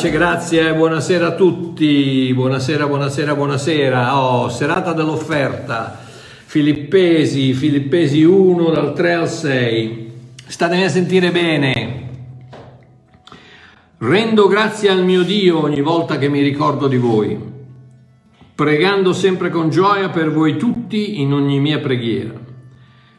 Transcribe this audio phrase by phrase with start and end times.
[0.00, 4.18] Pace, grazie, buonasera a tutti, buonasera, buonasera, buonasera.
[4.18, 6.00] Oh, serata dell'offerta,
[6.46, 10.12] Filippesi, Filippesi 1 dal 3 al 6.
[10.46, 12.08] Statemi a sentire bene.
[13.98, 17.38] Rendo grazie al mio Dio ogni volta che mi ricordo di voi,
[18.54, 22.32] pregando sempre con gioia per voi tutti in ogni mia preghiera,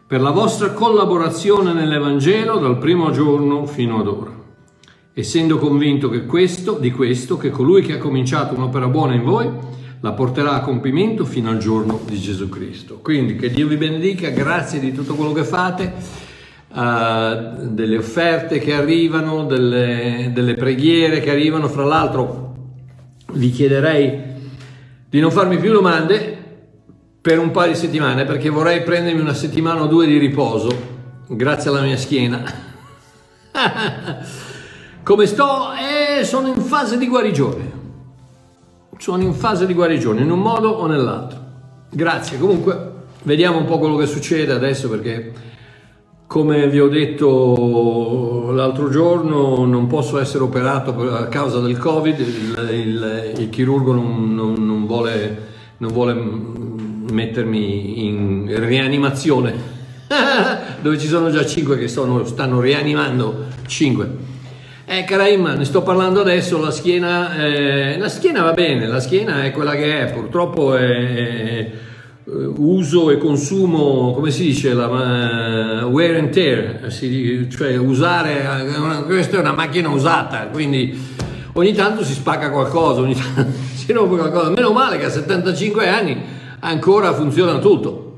[0.07, 4.40] per la vostra collaborazione nell'Evangelo dal primo giorno fino ad ora
[5.13, 9.49] essendo convinto che questo, di questo, che colui che ha cominciato un'opera buona in voi,
[9.99, 12.99] la porterà a compimento fino al giorno di Gesù Cristo.
[13.01, 15.93] Quindi che Dio vi benedica, grazie di tutto quello che fate,
[16.69, 21.67] uh, delle offerte che arrivano, delle, delle preghiere che arrivano.
[21.67, 22.55] Fra l'altro
[23.33, 24.29] vi chiederei
[25.07, 26.39] di non farmi più domande
[27.21, 30.69] per un paio di settimane perché vorrei prendermi una settimana o due di riposo
[31.27, 32.43] grazie alla mia schiena.
[35.03, 35.71] Come sto?
[35.73, 37.79] Eh, sono in fase di guarigione.
[38.99, 41.39] Sono in fase di guarigione, in un modo o nell'altro.
[41.89, 42.37] Grazie.
[42.37, 42.91] Comunque,
[43.23, 45.33] vediamo un po' quello che succede adesso perché,
[46.27, 52.19] come vi ho detto l'altro giorno, non posso essere operato a causa del Covid.
[52.19, 56.13] Il, il, il chirurgo non, non, non, vuole, non vuole
[57.11, 59.53] mettermi in rianimazione,
[60.79, 64.29] dove ci sono già 5 che sono, stanno rianimando 5
[64.97, 69.45] eh, Karaim, ne sto parlando adesso, la schiena, eh, la schiena va bene, la schiena
[69.45, 71.71] è quella che è, purtroppo è, è
[72.25, 78.45] uso e consumo, come si dice, la, uh, wear and tear, si, cioè usare,
[78.77, 80.99] una, questa è una macchina usata, quindi
[81.53, 85.87] ogni tanto si spacca qualcosa, ogni tanto si rompe qualcosa, meno male che a 75
[85.87, 86.21] anni
[86.59, 88.09] ancora funziona tutto.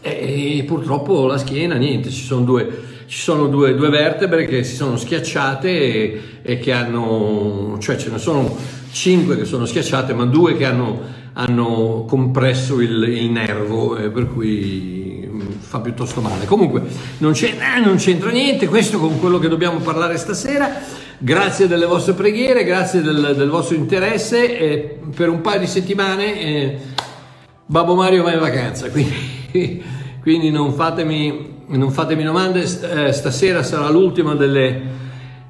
[0.00, 4.64] E, e purtroppo la schiena, niente, ci sono due ci sono due, due vertebre che
[4.64, 8.56] si sono schiacciate e, e, che hanno, cioè ce ne sono
[8.90, 10.98] cinque che sono schiacciate, ma due che hanno,
[11.34, 16.46] hanno compresso il, il nervo, eh, per cui mm, fa piuttosto male.
[16.46, 16.84] Comunque
[17.18, 20.70] non, eh, non, c'entra niente questo con quello che dobbiamo parlare stasera.
[21.18, 24.58] Grazie delle vostre preghiere, grazie del, del vostro interesse.
[24.58, 26.78] Eh, per un paio di settimane eh,
[27.66, 29.84] Babbo Mario va in vacanza, quindi,
[30.22, 34.80] quindi non fatemi non fatemi domande, eh, stasera sarà l'ultima delle,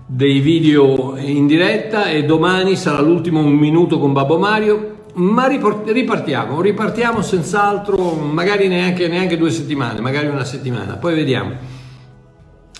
[0.06, 6.60] dei video in diretta e domani sarà l'ultimo un minuto con Babbo Mario, ma ripartiamo,
[6.60, 11.80] ripartiamo senz'altro, magari neanche, neanche due settimane, magari una settimana, poi vediamo.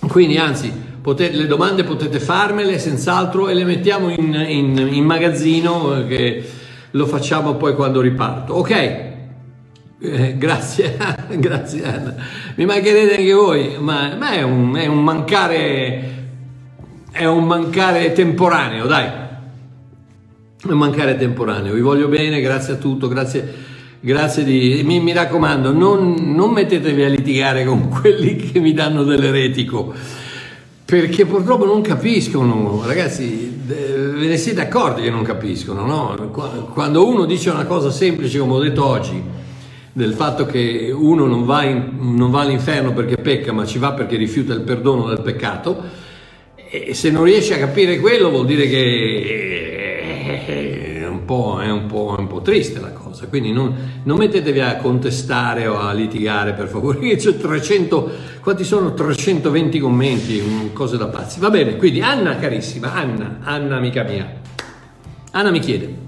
[0.09, 5.97] Quindi anzi, potete, le domande potete farmele senz'altro e le mettiamo in, in, in magazzino
[5.97, 6.45] eh, che
[6.91, 8.55] lo facciamo poi quando riparto.
[8.55, 9.12] Ok?
[10.05, 10.97] Eh, grazie,
[11.39, 12.17] grazie Anna.
[12.57, 16.27] Mi mancherete anche voi, ma, ma è, un, è, un, mancare,
[17.13, 19.07] è un mancare temporaneo, dai.
[19.07, 21.73] È un mancare temporaneo.
[21.73, 23.55] Vi voglio bene, grazie a tutto, grazie,
[24.01, 24.83] grazie di...
[24.85, 29.95] Mi, mi raccomando, non, non mettetevi a litigare con quelli che mi danno dell'eretico,
[30.85, 36.71] perché purtroppo non capiscono, ragazzi, ve ne siete accorti che non capiscono, no?
[36.73, 39.41] Quando uno dice una cosa semplice, come ho detto oggi,
[39.93, 43.93] del fatto che uno non va, in, non va, all'inferno perché pecca, ma ci va
[43.93, 45.83] perché rifiuta il perdono del peccato,
[46.55, 49.83] e se non riesce a capire quello vuol dire che
[50.47, 53.27] è un po', è un po', è un po triste la cosa.
[53.27, 58.11] Quindi non, non, mettetevi a contestare o a litigare, per favore, che c'è 300,
[58.41, 61.39] quanti sono 320 commenti, cose da pazzi.
[61.39, 64.41] Va bene, quindi Anna carissima, Anna, Anna amica mia,
[65.33, 66.02] Anna mi chiede,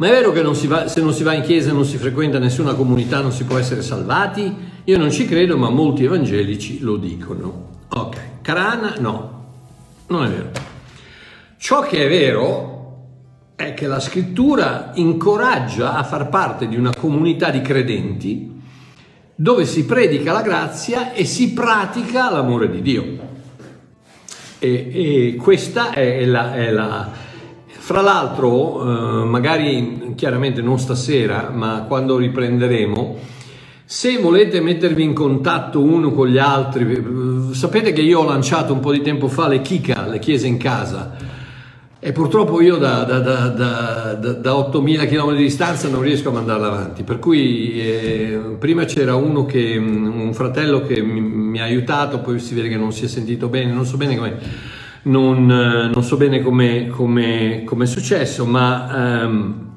[0.00, 1.98] ma è vero che non va, se non si va in chiesa e non si
[1.98, 4.50] frequenta nessuna comunità non si può essere salvati?
[4.84, 7.68] Io non ci credo, ma molti evangelici lo dicono.
[7.90, 9.52] Ok, Carana no,
[10.06, 10.50] non è vero.
[11.58, 13.08] Ciò che è vero
[13.54, 18.58] è che la scrittura incoraggia a far parte di una comunità di credenti
[19.34, 23.04] dove si predica la grazia e si pratica l'amore di Dio.
[24.58, 27.28] E, e questa è la, è la
[27.90, 33.16] fra l'altro, eh, magari chiaramente non stasera, ma quando riprenderemo,
[33.84, 38.72] se volete mettervi in contatto uno con gli altri, eh, sapete che io ho lanciato
[38.72, 41.16] un po' di tempo fa le Kika, le chiese in casa,
[41.98, 46.32] e purtroppo io da, da, da, da, da 8.000 km di distanza non riesco a
[46.32, 47.02] mandarla avanti.
[47.02, 52.38] Per cui eh, prima c'era uno che, un fratello che mi, mi, ha aiutato, poi
[52.38, 56.02] si vede che non si è sentito bene, non so bene come non, eh, non
[56.02, 59.68] so bene come è successo, ma, um,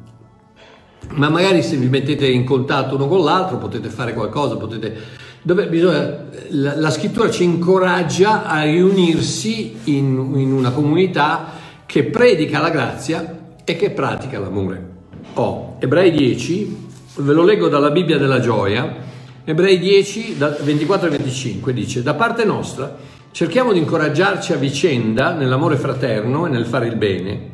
[1.16, 5.22] ma, magari se vi mettete in contatto uno con l'altro potete fare qualcosa, potete...
[5.44, 11.52] Bisogna, la, la, scrittura ci incoraggia a riunirsi in, in una comunità
[11.86, 14.92] che predica la grazia e che pratica l'amore.
[15.34, 18.96] Oh, Ebrei 10, ve lo leggo dalla Bibbia della gioia,
[19.44, 22.98] Ebrei 10, 24 e 25, dice, da parte nostra
[23.34, 27.50] cerchiamo di incoraggiarci a vicenda nell'amore fraterno e nel fare il bene.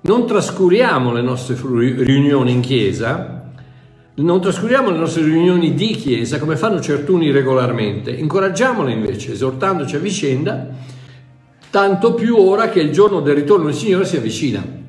[0.00, 3.52] Non trascuriamo le nostre riunioni in chiesa,
[4.14, 10.00] non trascuriamo le nostre riunioni di chiesa come fanno certuni regolarmente, incoraggiamole invece, esortandoci a
[10.00, 10.68] vicenda,
[11.70, 14.80] tanto più ora che il giorno del ritorno del Signore si avvicina.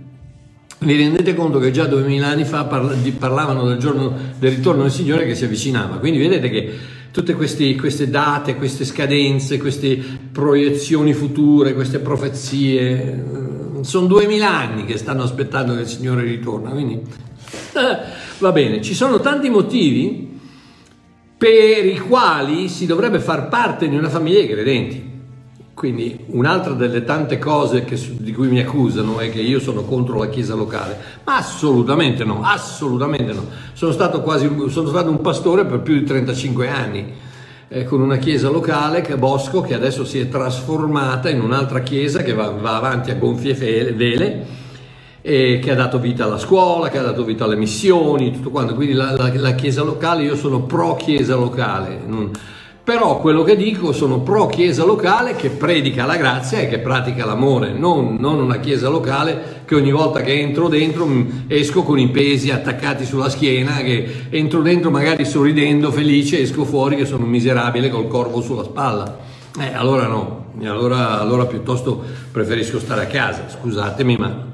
[0.79, 5.27] Vi rendete conto che già duemila anni fa parlavano del giorno del ritorno del Signore
[5.27, 6.73] che si avvicinava, quindi vedete che
[7.13, 10.01] tutte questi, queste date, queste scadenze, queste
[10.31, 16.71] proiezioni future, queste profezie, eh, sono duemila anni che stanno aspettando che il Signore ritorna,
[16.71, 17.97] quindi eh,
[18.39, 20.39] va bene, ci sono tanti motivi
[21.37, 25.11] per i quali si dovrebbe far parte di una famiglia di credenti.
[25.73, 30.19] Quindi un'altra delle tante cose che, di cui mi accusano è che io sono contro
[30.19, 33.47] la chiesa locale, ma assolutamente no, assolutamente no.
[33.73, 37.13] Sono stato, quasi, sono stato un pastore per più di 35 anni
[37.69, 41.79] eh, con una chiesa locale che è Bosco che adesso si è trasformata in un'altra
[41.79, 44.61] chiesa che va, va avanti a gonfie vele
[45.21, 48.75] e che ha dato vita alla scuola, che ha dato vita alle missioni, tutto quanto.
[48.75, 51.99] Quindi la, la, la chiesa locale, io sono pro chiesa locale.
[52.05, 52.29] Non,
[52.83, 57.25] però quello che dico sono pro chiesa locale che predica la grazia e che pratica
[57.25, 61.97] l'amore, non, non, una chiesa locale che ogni volta che entro dentro mm, esco con
[61.97, 67.23] i pesi attaccati sulla schiena, che entro dentro magari sorridendo, felice, esco fuori che sono
[67.23, 69.17] un miserabile col corvo sulla spalla.
[69.57, 72.03] Eh, allora no, allora, allora piuttosto
[72.33, 74.45] preferisco stare a casa, scusatemi, ma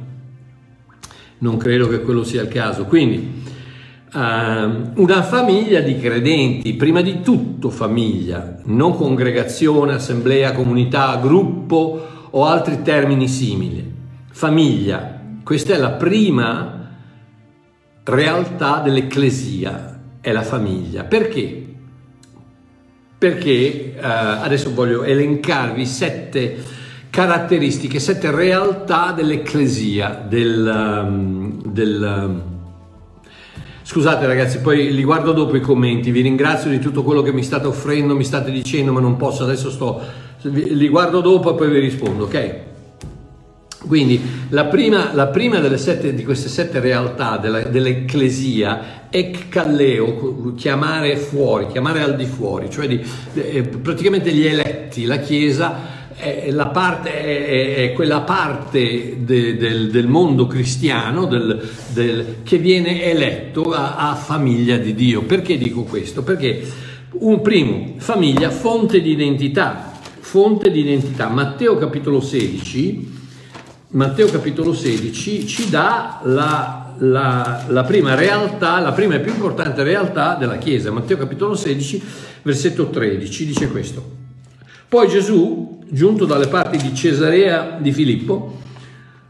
[1.40, 2.86] non credo che quello sia il caso.
[2.86, 3.44] Quindi,
[4.11, 12.81] una famiglia di credenti, prima di tutto famiglia, non congregazione, assemblea, comunità, gruppo o altri
[12.81, 13.97] termini simili.
[14.31, 16.89] Famiglia, questa è la prima
[18.03, 21.03] realtà dell'ecclesia, è la famiglia.
[21.03, 21.67] Perché?
[23.17, 26.57] Perché uh, adesso voglio elencarvi sette
[27.09, 32.58] caratteristiche, sette realtà dell'ecclesia, del, um, del um,
[33.89, 37.41] Scusate ragazzi, poi li guardo dopo i commenti, vi ringrazio di tutto quello che mi
[37.41, 40.00] state offrendo, mi state dicendo, ma non posso, adesso sto,
[40.44, 42.56] li guardo dopo e poi vi rispondo, ok?
[43.88, 51.18] Quindi la prima, la prima sette, di queste sette realtà della, dell'ecclesia è calleo, chiamare
[51.18, 53.03] fuori, chiamare al di fuori, cioè di,
[53.33, 60.07] eh, praticamente gli eletti, la Chiesa è, parte, è, è quella parte de, del, del,
[60.07, 65.24] mondo cristiano del, del, che viene eletto a, a, famiglia di Dio.
[65.24, 66.21] Perché dico questo?
[66.21, 66.62] Perché
[67.19, 71.30] un primo, famiglia, fonte di identità, fonte di identità.
[71.30, 73.18] Matteo capitolo 16,
[73.92, 79.83] Matteo capitolo 16 ci dà la, la, la prima realtà, la prima e più importante
[79.83, 80.92] realtà della Chiesa.
[80.92, 82.04] Matteo capitolo 16,
[82.42, 84.18] versetto 13, dice questo.
[84.90, 88.58] Poi Gesù, giunto dalle parti di Cesarea di Filippo,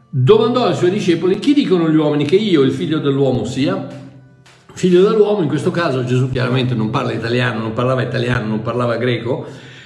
[0.10, 3.88] domandò ai suoi discepoli chi dicono gli uomini che io, il figlio dell'uomo, sia?
[4.74, 8.98] Figlio dell'uomo, in questo caso Gesù chiaramente non parla italiano, non parlava italiano, non parlava
[8.98, 9.46] greco,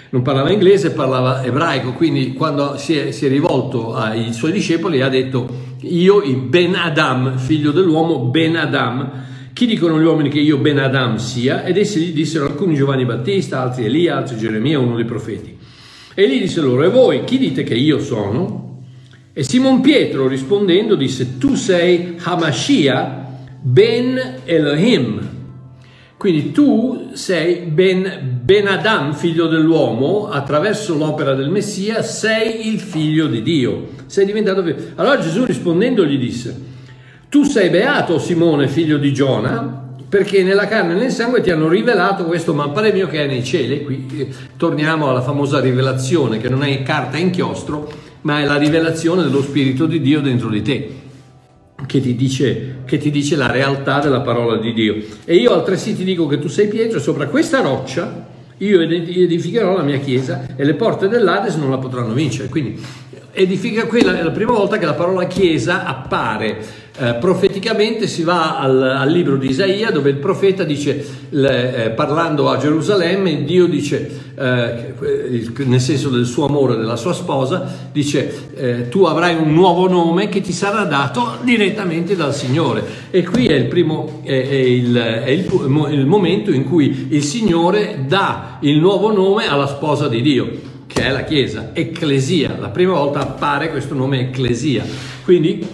[0.10, 5.02] non parlava inglese, parlava ebraico, quindi quando si è, si è rivolto ai suoi discepoli
[5.02, 9.12] ha detto io, Ben Adam, figlio dell'uomo, Ben Adam,
[9.54, 11.64] chi dicono gli uomini che io Ben Adam sia?
[11.64, 15.58] Ed essi gli dissero alcuni Giovanni Battista, altri Elia, altri Geremia, uno dei profeti.
[16.16, 18.82] E gli disse loro, e voi chi dite che io sono?
[19.34, 25.30] E Simon Pietro rispondendo disse, tu sei Hamashia ben Elohim.
[26.18, 33.28] Quindi tu sei ben, ben Adam, figlio dell'uomo, attraverso l'opera del Messia, sei il figlio
[33.28, 33.88] di Dio.
[34.06, 34.92] Sei diventato figlio.
[34.96, 36.56] Allora Gesù rispondendo gli disse,
[37.28, 41.68] tu sei beato Simone, figlio di Giona, perché nella carne e nel sangue ti hanno
[41.68, 43.84] rivelato questo mappare mio che è nei cieli.
[43.84, 44.28] Qui eh,
[44.58, 47.92] torniamo alla famosa rivelazione che non è carta inchiostro,
[48.22, 50.90] ma è la rivelazione dello Spirito di Dio dentro di te.
[51.84, 54.98] Che ti, dice, che ti dice la realtà della parola di Dio.
[55.26, 59.76] E io altresì ti dico che tu sei Pietro e sopra questa roccia io edificherò
[59.76, 62.50] la mia chiesa e le porte dell'Ades non la potranno vincere.
[62.50, 62.80] Quindi
[63.34, 68.60] edifica quella è la prima volta che la parola chiesa appare eh, profeticamente si va
[68.60, 73.66] al, al, libro di Isaia dove il profeta dice, le, eh, parlando a Gerusalemme, Dio
[73.66, 74.94] dice, eh,
[75.66, 80.30] nel senso del suo amore, della sua sposa, dice eh, tu avrai un nuovo nome
[80.30, 82.84] che ti sarà dato direttamente dal Signore.
[83.10, 85.48] E qui è il primo, è, è il, è il,
[85.90, 91.04] il momento in cui il Signore dà il nuovo nome alla sposa di Dio che
[91.04, 94.86] è la Chiesa, ecclesia, la prima volta appare questo nome ecclesia.
[95.24, 95.68] Quindi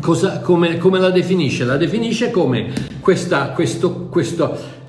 [0.00, 1.64] cosa, come, come, la definisce?
[1.64, 4.82] La definisce come questa, questo, questo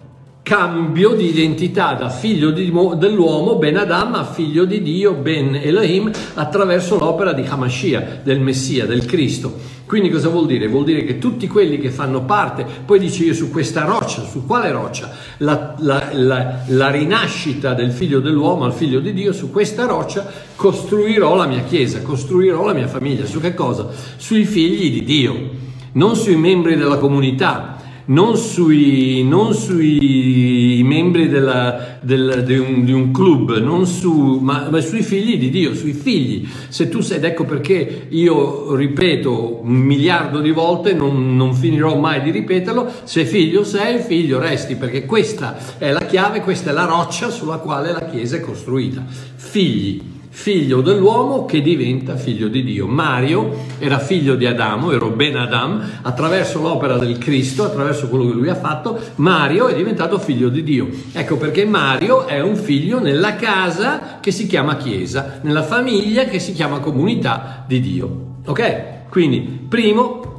[0.46, 6.12] cambio di identità da figlio di, dell'uomo, Ben Adam, a figlio di Dio, Ben Elohim,
[6.36, 9.74] attraverso l'opera di Hamashiach, del Messia, del Cristo.
[9.88, 10.68] Quindi cosa vuol dire?
[10.68, 14.46] Vuol dire che tutti quelli che fanno parte, poi dice io su questa roccia, su
[14.46, 15.10] quale roccia?
[15.38, 20.32] La, la, la, la rinascita del figlio dell'uomo al figlio di Dio, su questa roccia
[20.56, 23.26] costruirò la mia chiesa, costruirò la mia famiglia.
[23.26, 23.88] Su che cosa?
[24.18, 25.50] Sui figli di Dio,
[25.94, 32.92] non sui membri della comunità, non sui, non sui membri della, del, di, un, di,
[32.92, 36.48] un, club, su, ma, ma, sui figli di Dio, sui figli.
[36.70, 41.98] Se tu sei, ed ecco perché io ripeto un miliardo di volte, non, non finirò
[41.98, 46.74] mai di ripeterlo, se figlio sei, figlio resti, perché questa è la chiave, questa è
[46.74, 49.04] la roccia sulla quale la Chiesa è costruita.
[49.36, 52.88] Figli figlio dell'uomo che diventa figlio di Dio.
[52.88, 58.34] Mario era figlio di Adamo, ero Ben Adam, attraverso l'opera del Cristo, attraverso quello che
[58.34, 60.90] lui ha fatto, Mario è diventato figlio di Dio.
[61.14, 66.40] Ecco perché Mario è un figlio nella casa che si chiama Chiesa, nella famiglia che
[66.40, 68.34] si chiama comunità di Dio.
[68.46, 69.08] Ok?
[69.10, 70.35] Quindi, primo,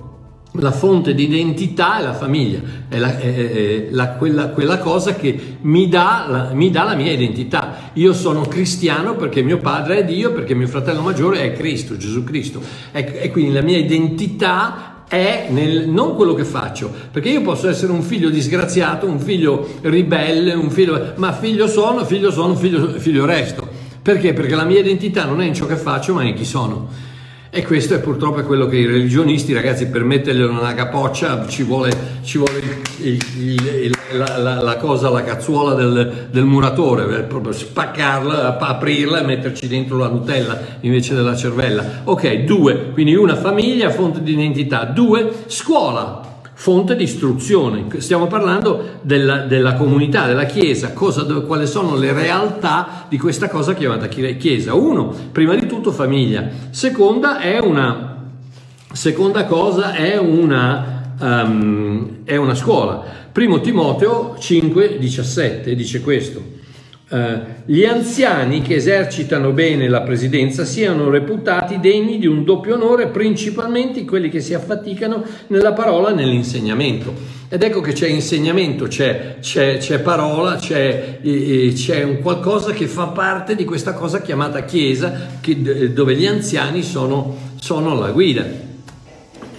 [0.59, 5.15] la fonte di identità è la famiglia, è, la, è, è la, quella, quella, cosa
[5.15, 7.91] che mi dà, la, mi dà, la, mia identità.
[7.95, 12.25] Io sono cristiano perché mio padre è Dio, perché mio fratello maggiore è Cristo, Gesù
[12.25, 12.61] Cristo.
[12.93, 17.69] E, e quindi la mia identità è nel, non quello che faccio, perché io posso
[17.69, 22.99] essere un figlio disgraziato, un figlio ribelle, un figlio, ma figlio sono, figlio sono, figlio,
[22.99, 23.69] figlio resto.
[24.03, 24.33] Perché?
[24.33, 26.89] Perché la mia identità non è in ciò che faccio, ma in chi sono.
[27.57, 31.91] E questo è purtroppo quello che i religionisti, ragazzi, per metterglielo nella capoccia ci vuole,
[32.23, 32.59] ci vuole
[32.99, 39.21] il, il, il, la, la, la, cosa, la cazzuola del, del muratore, proprio spaccarla, aprirla
[39.21, 42.03] e metterci dentro la Nutella invece della cervella.
[42.05, 44.85] Ok, due, quindi una famiglia, fonte di identità.
[44.85, 47.85] Due, scuola fonte di istruzione.
[47.99, 53.75] Stiamo parlando della, della comunità, della Chiesa, cosa, quali sono le realtà di questa cosa
[53.75, 54.75] chiamata Chiesa.
[54.75, 56.49] Uno, prima di tutto famiglia.
[56.71, 58.25] Seconda, è una,
[58.91, 63.05] seconda cosa è una, um, è una scuola.
[63.31, 66.56] Primo Timoteo 5, 17 dice questo.
[67.09, 73.07] Uh, gli anziani che esercitano bene la presidenza siano reputati degni di un doppio onore,
[73.07, 77.15] principalmente quelli che si affaticano nella parola e nell'insegnamento.
[77.49, 82.89] Ed ecco che c'è insegnamento, c'è, c'è, c'è parola, c'è, eh, c'è, un qualcosa che
[82.89, 88.45] fa parte di questa cosa chiamata Chiesa, che, dove gli anziani sono, sono la guida.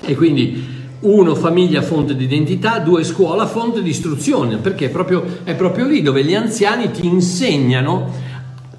[0.01, 5.23] E quindi uno, famiglia, fonte di identità, due, scuola, fonte di istruzione, perché è proprio,
[5.43, 8.25] è proprio lì dove gli anziani ti insegnano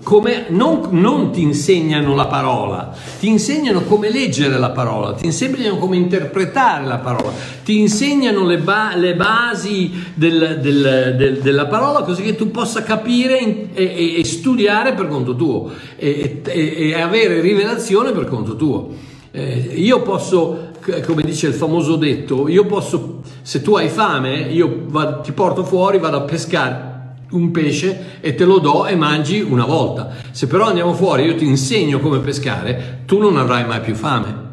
[0.09, 5.77] come, non, non, ti insegnano la parola, ti insegnano come leggere la parola, ti insegnano
[5.77, 7.31] come interpretare la parola,
[7.63, 12.83] ti insegnano le, ba, le basi del, del, del, della parola così che tu possa
[12.83, 18.89] capire e, e, e studiare per conto tuo e, e, avere rivelazione per conto tuo.
[19.31, 20.71] Eh, io posso
[21.05, 25.65] come dice il famoso detto, io posso, se tu hai fame, io vado, ti porto
[25.65, 26.89] fuori, vado a pescare
[27.31, 30.11] un pesce e te lo do e mangi una volta.
[30.31, 34.47] Se però andiamo fuori, io ti insegno come pescare, tu non avrai mai più fame.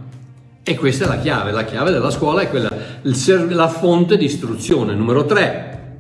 [0.63, 2.69] E questa è la chiave, la chiave della scuola è quella,
[3.01, 4.95] la fonte di istruzione.
[4.95, 5.97] Numero 3,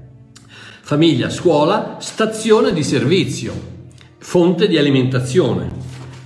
[0.81, 3.53] famiglia, scuola, stazione di servizio,
[4.17, 5.83] fonte di alimentazione.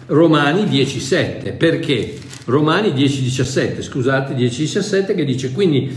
[0.08, 2.18] Romani 10,7, perché?
[2.50, 5.88] Romani 10-17, scusate, 10-17 che dice quindi,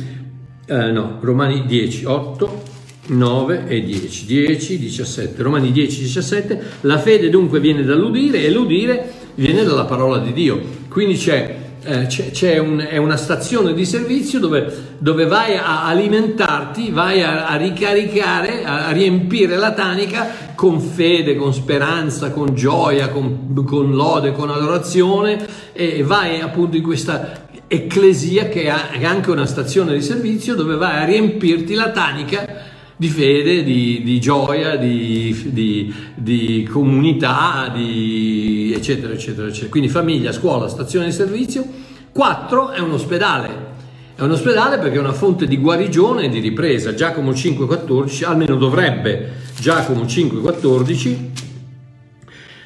[0.66, 2.62] eh, no, Romani 10, 8,
[3.06, 9.12] 9 e 10, 10, 17, Romani 10, 17, la fede dunque viene dall'udire e l'udire
[9.34, 13.84] viene dalla parola di Dio, quindi c'è eh, c'è, c'è un, è una stazione di
[13.84, 20.52] servizio dove, dove vai a alimentarti, vai a, a ricaricare, a, a, riempire la tanica
[20.54, 26.82] con fede, con speranza, con gioia, con, con lode, con adorazione e vai appunto in
[26.82, 32.70] questa ecclesia che è anche una stazione di servizio dove vai a riempirti la tanica
[33.02, 37.68] di fede, di, di gioia, di, di, di comunità,
[38.74, 39.70] eccetera, eccetera, eccetera.
[39.70, 41.64] Quindi famiglia, scuola, stazione di servizio.
[42.12, 43.70] Quattro è un ospedale.
[44.14, 46.94] È un ospedale perché è una fonte di guarigione e di ripresa.
[46.94, 51.51] Giacomo 5,14, almeno dovrebbe, Giacomo 5,14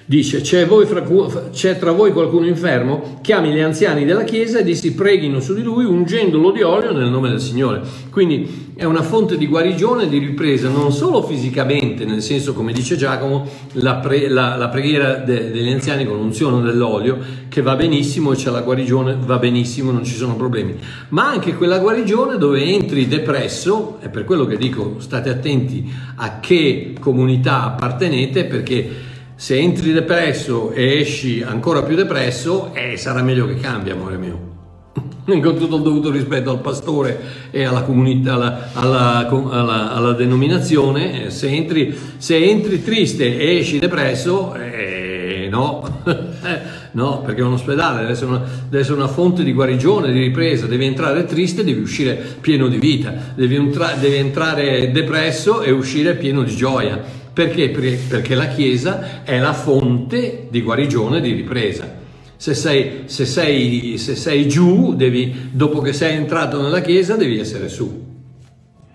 [0.08, 1.02] Dice, c'è, fra,
[1.50, 3.18] c'è, tra voi qualcuno infermo?
[3.22, 7.08] Chiami gli anziani della chiesa e dissi preghino su di lui ungendolo di olio nel
[7.08, 7.80] nome del Signore.
[8.08, 12.72] Quindi è una fonte di guarigione e di ripresa, non solo fisicamente, nel senso come
[12.72, 17.74] dice Giacomo, la, pre, la, la preghiera de, degli anziani con unzione dell'olio, che va
[17.74, 20.76] benissimo e c'è la guarigione, va benissimo, non ci sono problemi,
[21.08, 26.38] ma anche quella guarigione dove entri depresso, è per quello che dico state attenti a
[26.38, 33.46] che comunità appartenete, perché se entri depresso e esci ancora più depresso, eh, sarà meglio
[33.46, 34.54] che cambia, amore mio.
[35.26, 41.26] Con tutto il dovuto rispetto al pastore e alla comunità, alla, alla, alla, alla denominazione,
[41.26, 46.00] eh, se entri, se entri, triste e esci depresso, eh, no,
[46.92, 50.20] no, perché è un ospedale, deve essere, una, deve essere, una, fonte di guarigione, di
[50.20, 55.72] ripresa, devi entrare triste devi uscire pieno di vita, devi, entra, devi entrare depresso e
[55.72, 57.24] uscire pieno di gioia.
[57.36, 57.68] Perché?
[57.68, 61.86] Perché la Chiesa è la fonte di guarigione e di ripresa.
[62.34, 67.38] Se sei, se sei, se sei giù, devi, dopo che sei entrato nella Chiesa, devi
[67.38, 68.04] essere su.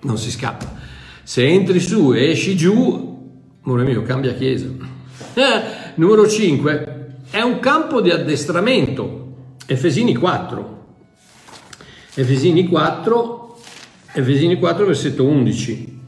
[0.01, 0.73] Non si scappa.
[1.21, 3.29] Se entri su e esci giù,
[3.61, 4.69] amore mio, cambia Chiesa.
[5.35, 7.17] Eh, numero 5.
[7.29, 9.35] È un campo di addestramento.
[9.67, 10.85] Efesini 4.
[12.15, 13.59] Efesini 4,
[14.13, 16.00] Efesini 4, versetto 11.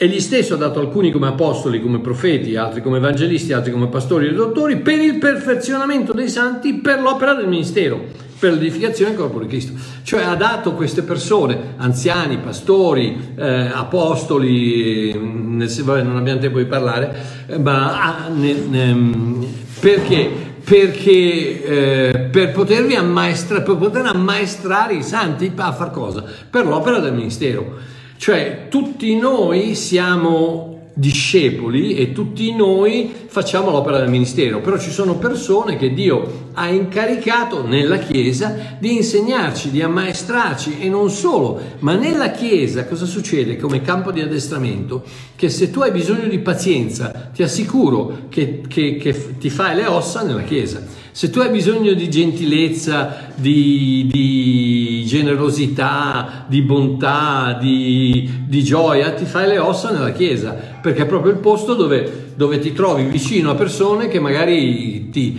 [0.00, 4.28] Egli stesso ha dato alcuni come apostoli, come profeti, altri come evangelisti, altri come pastori
[4.28, 8.00] e dottori, per il perfezionamento dei santi, per l'opera del ministero,
[8.38, 9.72] per l'edificazione del corpo di Cristo.
[10.04, 16.66] Cioè ha dato queste persone, anziani, pastori, eh, apostoli, nel, vabbè, non abbiamo tempo di
[16.66, 17.16] parlare,
[17.48, 19.46] eh, ma ah, ne, ne,
[19.80, 20.30] perché?
[20.62, 26.22] Perché eh, per potervi ammaestrare, per poter ammaestrare i santi a far cosa?
[26.48, 27.96] Per l'opera del ministero.
[28.18, 35.16] Cioè tutti noi siamo discepoli e tutti noi facciamo l'opera del ministero, però ci sono
[35.16, 41.94] persone che Dio ha incaricato nella Chiesa di insegnarci, di ammaestrarci e non solo, ma
[41.94, 45.04] nella Chiesa cosa succede come campo di addestramento?
[45.36, 49.86] Che se tu hai bisogno di pazienza, ti assicuro che, che, che ti fai le
[49.86, 50.82] ossa nella Chiesa.
[51.18, 59.24] Se tu hai bisogno di gentilezza, di, di generosità, di bontà, di, di, gioia, ti
[59.24, 63.50] fai le ossa nella Chiesa, perché è proprio il posto dove, dove ti trovi vicino
[63.50, 65.36] a persone che magari ti,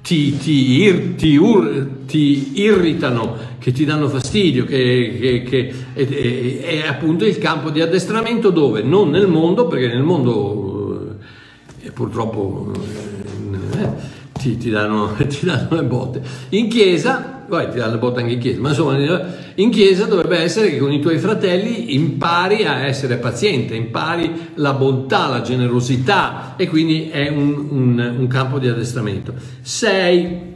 [0.00, 6.08] ti, ti, ir, ti, ur, ti irritano, che ti danno fastidio, che, che, che è,
[6.08, 8.80] è, è, appunto il campo di addestramento dove?
[8.80, 11.18] Non nel mondo, perché nel mondo
[11.82, 12.72] eh, purtroppo...
[13.78, 16.22] Eh, ti, ti, danno, ti, danno, le botte.
[16.50, 18.96] In chiesa, poi ti danno le botte anche in chiesa, ma insomma
[19.54, 24.72] in chiesa dovrebbe essere che con i tuoi fratelli impari a essere paziente, impari la
[24.72, 29.34] bontà, la generosità e quindi è un, un, un campo di addestramento.
[29.60, 30.46] 6.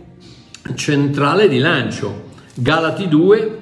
[0.75, 3.59] Centrale di lancio, Galati 2,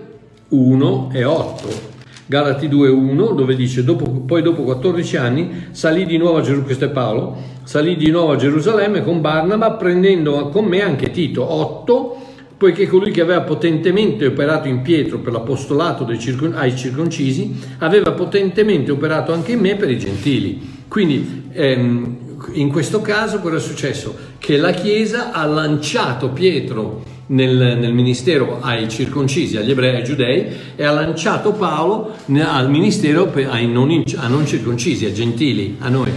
[0.48, 1.89] 1 e 8.
[2.30, 6.84] Galati 2.1 dove dice dopo, poi dopo 14 anni salì di nuovo a Gerusalemme, questo
[6.84, 12.16] è Paolo, salì di nuovo a Gerusalemme con Barnaba prendendo con me anche Tito 8
[12.56, 18.92] poiché colui che aveva potentemente operato in Pietro per l'apostolato circon- ai circoncisi aveva potentemente
[18.92, 20.84] operato anche in me per i gentili.
[20.86, 22.16] Quindi ehm,
[22.52, 24.14] in questo caso cosa è successo?
[24.38, 30.46] Che la Chiesa ha lanciato Pietro nel, nel, ministero ai circoncisi, agli ebrei, ai giudei
[30.74, 35.88] e ha lanciato Paolo al ministero per, ai non, a non circoncisi, ai gentili, a
[35.88, 36.10] noi.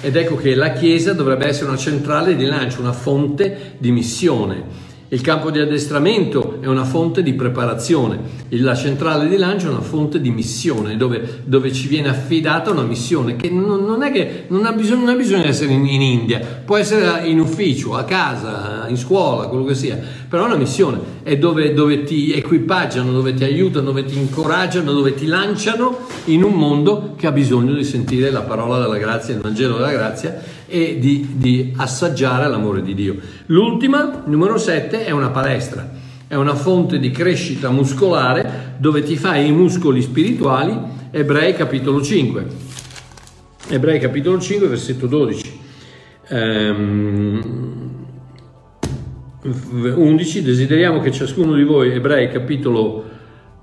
[0.00, 4.86] Ed ecco che la Chiesa dovrebbe essere una centrale di lancio, una fonte di missione.
[5.10, 9.80] Il campo di addestramento è una fonte di preparazione, la centrale di lancio è una
[9.80, 14.44] fonte di missione, dove, dove ci viene affidata una missione che non, non è che
[14.48, 18.04] non ha, bisogno, non bisogno di essere in, in, India, può essere in ufficio, a
[18.04, 23.10] casa, in scuola, quello che sia, però è una missione, è dove, dove ti equipaggiano,
[23.10, 27.72] dove ti aiutano, dove ti incoraggiano, dove ti lanciano in un mondo che ha bisogno
[27.72, 32.82] di sentire la parola della grazia, il Vangelo della grazia e di, di assaggiare l'amore
[32.82, 33.16] di Dio.
[33.46, 35.90] L'ultima, numero 7, è una palestra,
[36.28, 42.46] è una fonte di crescita muscolare dove ti fai i muscoli spirituali, Ebrei capitolo 5.
[43.70, 45.60] Ebrei capitolo 5, versetto 12.
[46.30, 48.06] Um,
[49.42, 53.04] 11 desideriamo che ciascuno di voi ebrei capitolo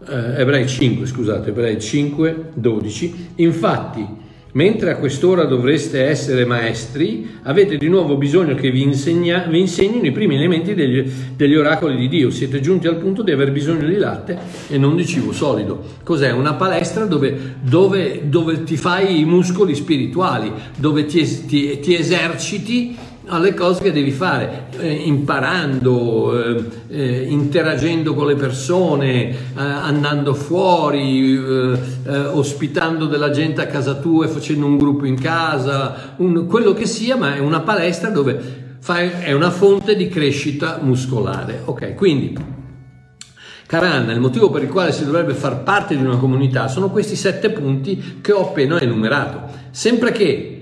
[0.08, 4.08] eh, ebrei 5 scusate ebrei 5 12 infatti
[4.56, 10.06] Mentre a quest'ora dovreste essere maestri, avete di nuovo bisogno che vi, insegna, vi insegnino
[10.06, 12.30] i primi elementi degli, degli, oracoli di Dio.
[12.30, 14.38] Siete giunti al punto di aver bisogno di latte
[14.70, 15.84] e non di cibo solido.
[16.04, 16.32] Cos'è?
[16.32, 22.96] Una palestra dove, dove, dove ti fai i muscoli spirituali, dove ti, ti, ti eserciti
[23.28, 30.34] alle cose che devi fare, eh, imparando, eh, eh, interagendo con le persone, eh, andando
[30.34, 36.16] fuori, eh, eh, ospitando della gente a casa tua e facendo un gruppo in casa,
[36.18, 40.80] un, quello che sia, ma è una palestra dove fai, è una fonte di crescita
[40.82, 41.62] muscolare.
[41.66, 42.54] Ok, quindi
[43.68, 47.16] Caranna, il motivo per il quale si dovrebbe far parte di una comunità sono questi
[47.16, 49.50] sette punti che ho appena enumerato.
[49.72, 50.55] Sempre che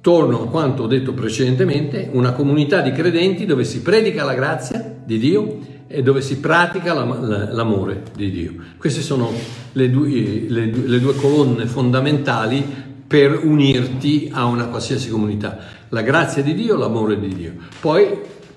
[0.00, 4.96] Torno a quanto ho detto precedentemente, una comunità di credenti dove si predica la grazia
[5.04, 5.58] di Dio
[5.88, 8.54] e dove si pratica l'amore di Dio.
[8.76, 9.32] Queste sono
[9.72, 12.64] le due, le, le due colonne fondamentali
[13.06, 15.58] per unirti a una qualsiasi comunità.
[15.88, 17.54] La grazia di Dio, l'amore di Dio.
[17.80, 18.06] Poi,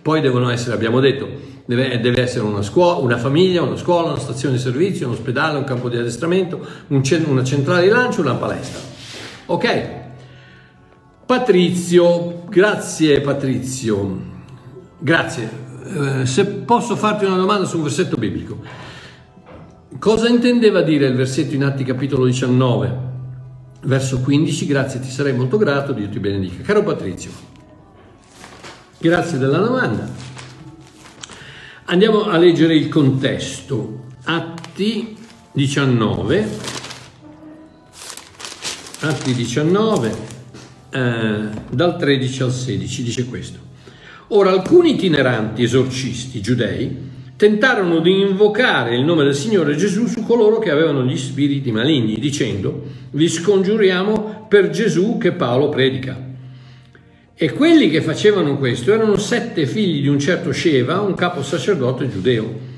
[0.02, 1.28] poi devono essere, abbiamo detto,
[1.66, 5.58] deve, deve essere una, scuola, una famiglia, una scuola, una stazione di servizio, un ospedale,
[5.58, 8.80] un campo di addestramento, un, una centrale di lancio, una palestra.
[9.46, 10.00] Ok?
[11.32, 14.22] Patrizio, grazie Patrizio,
[15.00, 15.50] grazie.
[15.86, 18.60] Eh, se posso farti una domanda su un versetto biblico.
[19.98, 22.98] Cosa intendeva dire il versetto in Atti capitolo 19,
[23.84, 24.66] verso 15?
[24.66, 26.64] Grazie, ti sarei molto grato, Dio ti benedica.
[26.64, 27.32] Caro Patrizio,
[28.98, 30.10] grazie della domanda.
[31.86, 34.08] Andiamo a leggere il contesto.
[34.26, 35.16] Atti
[35.54, 36.50] 19,
[39.00, 40.31] Atti 19
[40.92, 43.60] eh, dal 13 al 16, dice questo.
[44.30, 50.60] Ora alcuni itineranti esorcisti giudei tentarono di invocare il nome del Signore Gesù su coloro
[50.60, 56.30] che avevano gli spiriti maligni, dicendo, vi scongiuriamo per Gesù che Paolo predica.
[57.34, 62.08] E quelli che facevano questo erano sette figli di un certo Sheva, un capo sacerdote
[62.08, 62.70] giudeo.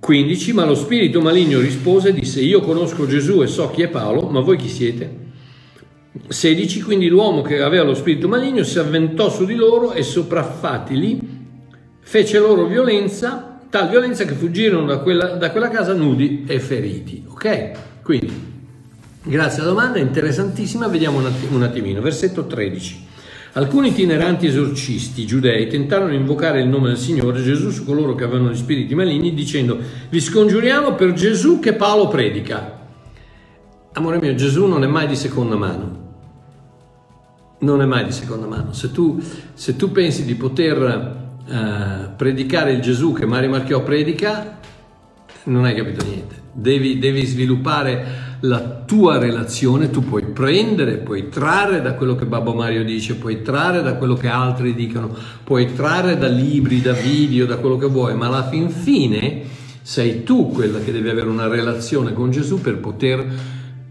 [0.00, 0.52] 15.
[0.52, 4.28] Ma lo spirito maligno rispose e disse, io conosco Gesù e so chi è Paolo,
[4.28, 5.25] ma voi chi siete?
[6.28, 11.36] 16 quindi l'uomo che aveva lo spirito maligno si avventò su di loro e sopraffatili
[12.06, 17.24] fece loro violenza, tal violenza che fuggirono da quella, da quella casa nudi e feriti.
[17.26, 17.70] Ok?
[18.02, 18.32] Quindi,
[19.24, 22.00] grazie alla domanda, interessantissima, vediamo un, att- un attimino.
[22.00, 23.04] Versetto 13.
[23.54, 28.22] Alcuni itineranti esorcisti giudei tentarono di invocare il nome del Signore Gesù su coloro che
[28.22, 29.78] avevano gli spiriti maligni dicendo
[30.10, 32.86] vi scongiuriamo per Gesù che Paolo predica.
[33.94, 36.05] Amore mio, Gesù non è mai di seconda mano
[37.58, 38.72] non è mai di seconda mano.
[38.72, 39.20] Se tu,
[39.54, 41.16] se tu pensi di poter
[41.46, 44.58] uh, predicare il Gesù che Mario Marchiò predica,
[45.44, 46.44] non hai capito niente.
[46.52, 52.54] Devi, devi, sviluppare la tua relazione, tu puoi prendere, puoi trarre da quello che Babbo
[52.54, 55.14] Mario dice, puoi trarre da quello che altri dicono,
[55.44, 59.42] puoi trarre da libri, da video, da quello che vuoi, ma alla fin fine
[59.82, 63.24] sei tu quella che deve avere una relazione con Gesù per poter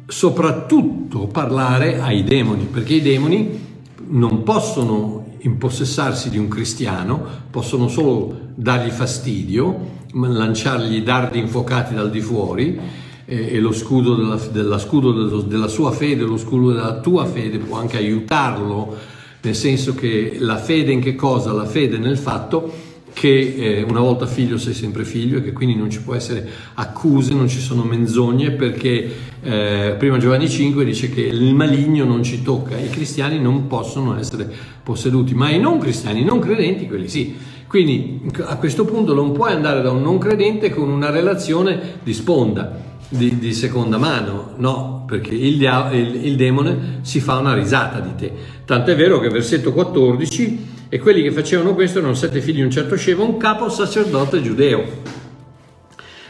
[0.07, 3.63] soprattutto parlare ai demoni, perché i demoni
[4.07, 12.21] non possono impossessarsi di un cristiano, possono solo dargli fastidio, lanciargli dardi infuocati dal di
[12.21, 12.79] fuori
[13.25, 17.77] e lo scudo, della, della, scudo della sua fede, lo scudo della tua fede può
[17.77, 18.95] anche aiutarlo,
[19.41, 21.51] nel senso che la fede in che cosa?
[21.51, 22.71] La fede nel fatto
[23.15, 26.45] che eh, una volta figlio sei sempre figlio e che quindi non ci può essere
[26.73, 29.09] accuse, non ci sono menzogne perché
[29.41, 34.19] eh, prima Giovanni 5 dice che il maligno non ci tocca, i cristiani non possono
[34.19, 34.51] essere
[34.83, 37.33] posseduti, ma i non cristiani, i non credenti, quelli sì.
[37.67, 42.13] Quindi a questo punto non puoi andare da un non credente con una relazione di
[42.13, 47.53] sponda, di, di seconda mano, no, perché il, dia- il, il demone si fa una
[47.53, 48.33] risata di te.
[48.65, 52.71] Tant'è vero che versetto 14 e quelli che facevano questo erano sette figli di un
[52.71, 54.83] certo Sheva, un capo sacerdote giudeo.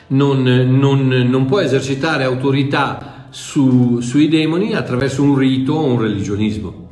[0.08, 6.84] Non, non, non può esercitare autorità su, sui demoni attraverso un rito o un religionismo.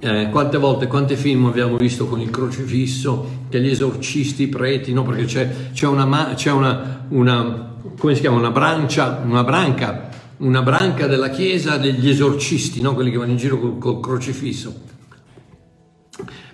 [0.00, 4.92] Eh, quante volte, quanti film abbiamo visto con il crocifisso, che gli esorcisti, i preti,
[4.92, 5.04] no?
[5.04, 11.76] perché c'è, c'è, una, c'è una, una, una brancia, una branca, una branca della chiesa
[11.76, 12.94] degli esorcisti, no?
[12.94, 14.92] quelli che vanno in giro col, col crocifisso.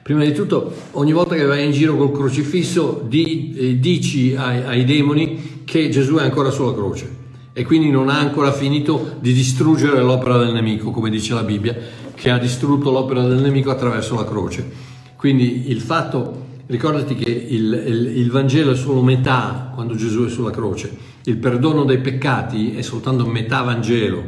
[0.02, 4.62] Prima di tutto, ogni volta che vai in giro col crocifisso, di, eh, dici ai,
[4.62, 7.18] ai demoni che Gesù è ancora sulla croce
[7.52, 11.76] e quindi non ha ancora finito di distruggere l'opera del nemico, come dice la Bibbia,
[12.14, 14.88] che ha distrutto l'opera del nemico attraverso la croce.
[15.16, 20.30] Quindi il fatto, ricordati che il, il, il, Vangelo è solo metà quando Gesù è
[20.30, 24.24] sulla croce, il perdono dei peccati è soltanto metà Vangelo,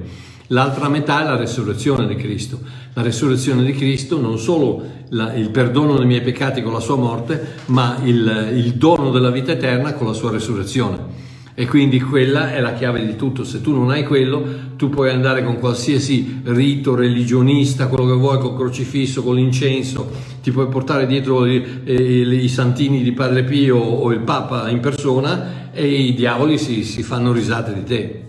[0.48, 2.60] l'altra metà è la resurrezione di Cristo.
[2.94, 6.96] La resurrezione di Cristo non solo la, il perdono dei miei peccati con la sua
[6.96, 11.20] morte, ma il, il dono della vita eterna con la sua resurrezione.
[11.54, 13.44] E quindi quella è la chiave di tutto.
[13.44, 14.44] Se tu non hai quello,
[14.76, 20.10] tu puoi andare con qualsiasi rito religionista, quello che vuoi, col crocifisso, con l'incenso,
[20.42, 24.80] ti puoi portare dietro i, i, i santini di Padre Pio o il Papa in
[24.80, 28.24] persona e i diavoli si, si fanno risate di te.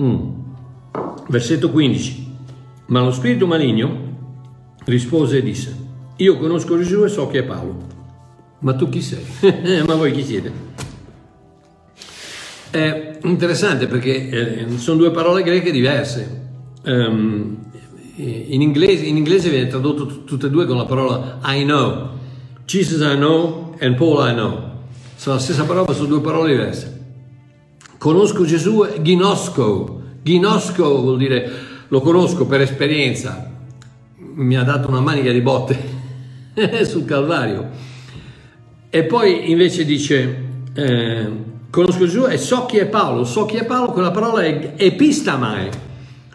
[0.00, 0.41] Mm.
[1.28, 2.30] Versetto 15.
[2.86, 4.10] Ma lo spirito maligno
[4.84, 5.76] rispose e disse,
[6.16, 7.92] io conosco Gesù e so chi è Paolo
[8.62, 9.24] ma tu chi sei?
[9.86, 10.70] Ma voi chi siete?
[12.70, 16.40] È interessante perché eh, sono due parole greche diverse.
[16.84, 17.58] Um,
[18.16, 22.10] in, inglese, in, inglese, viene tradotto tutte e due con la parola I know.
[22.64, 24.70] Jesus I know and Paul I know.
[25.16, 27.00] Sono la stessa parola, sono due parole diverse.
[27.98, 30.01] Conosco Gesù e ginosco.
[30.22, 31.50] Ginosco vuol dire
[31.88, 33.50] lo conosco per esperienza.
[34.16, 35.78] Mi ha dato una manica di botte
[36.84, 37.90] sul Calvario
[38.94, 41.30] e poi invece dice, eh,
[41.70, 45.70] conosco Gesù e so chi è Paolo, so chi è Paolo, quella parola è epistamae,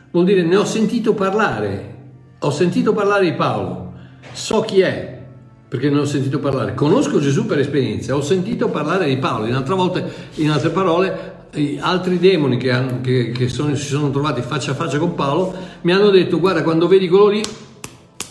[0.09, 1.95] vuol dire ne ho sentito parlare,
[2.39, 3.93] ho sentito parlare di Paolo,
[4.31, 5.21] so chi è,
[5.67, 9.63] perché ne ho sentito parlare, conosco Gesù per esperienza, ho sentito parlare di Paolo, in
[9.63, 11.36] volte, in altre parole
[11.79, 15.53] altri demoni che, hanno, che, che sono, si sono trovati faccia a faccia con Paolo
[15.81, 17.41] mi hanno detto guarda quando vedi quello lì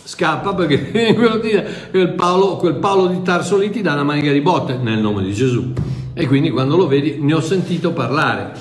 [0.07, 1.15] scappa perché
[1.91, 5.23] quel Paolo, quel Paolo di Tarso lì ti dà una manica di botte nel nome
[5.23, 5.73] di Gesù.
[6.15, 8.53] E quindi quando lo vedi ne ho sentito parlare.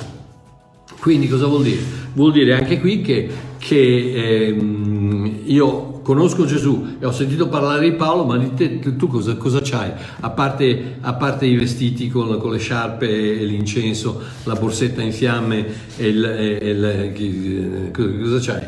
[1.00, 1.82] Quindi cosa vuol dire?
[2.14, 7.96] Vuol dire anche qui che, che ehm, io conosco Gesù e ho sentito parlare di
[7.96, 9.92] Paolo, ma di te tu cosa, cosa c'hai?
[10.20, 15.12] A parte, a parte, i vestiti con, con, le sciarpe e l'incenso, la borsetta in
[15.12, 15.66] fiamme
[15.98, 16.24] e il...
[16.24, 18.64] E il cosa c'hai?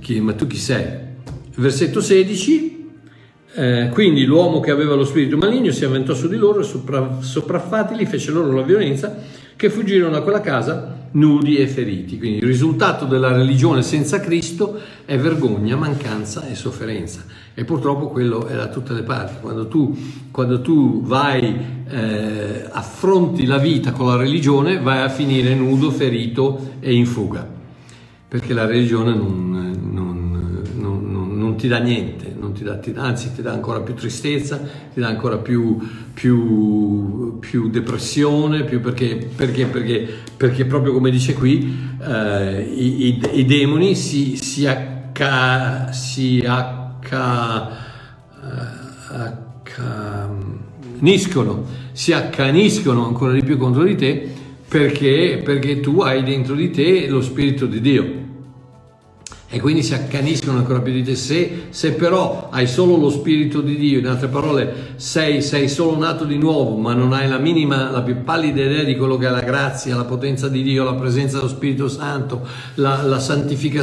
[0.00, 0.86] Chi, ma tu chi sei?
[1.54, 2.90] Versetto 16,
[3.54, 7.18] eh, quindi l'uomo che aveva lo spirito maligno si avventò su di loro e sopra,
[7.20, 9.16] sopraffatili fece loro la violenza
[9.54, 12.18] che fuggirono da quella casa nudi e feriti.
[12.18, 17.24] Quindi il risultato della religione senza Cristo è vergogna, mancanza e sofferenza.
[17.54, 19.34] E purtroppo quello è da tutte le parti.
[19.40, 19.96] Quando tu,
[20.30, 21.56] quando tu vai,
[21.88, 27.54] eh, affronti la vita con la religione, vai a finire nudo, ferito e in fuga.
[28.28, 29.55] Perché la religione non,
[31.56, 34.58] ti dà niente, ti dà, ti, anzi ti dà ancora più tristezza,
[34.92, 35.78] ti dà ancora più,
[36.14, 43.20] più, più depressione, più perché, perché, perché, perché, proprio come dice qui, eh, i, i,
[43.32, 48.84] i, demoni si, si, acca, si acca, eh,
[50.98, 54.32] accaniscono, si accaniscono ancora di più contro di te
[55.44, 58.25] perché tu hai dentro di te lo Spirito di Dio
[59.48, 61.14] e quindi si accaniscono ancora più di te.
[61.14, 65.96] Se, se, però hai solo lo Spirito di Dio, in altre parole, sei, sei, solo
[65.96, 69.28] nato di nuovo, ma non hai la minima, la più pallida idea di quello che
[69.28, 73.22] è la grazia, la potenza di Dio, la presenza dello Spirito Santo, la, la,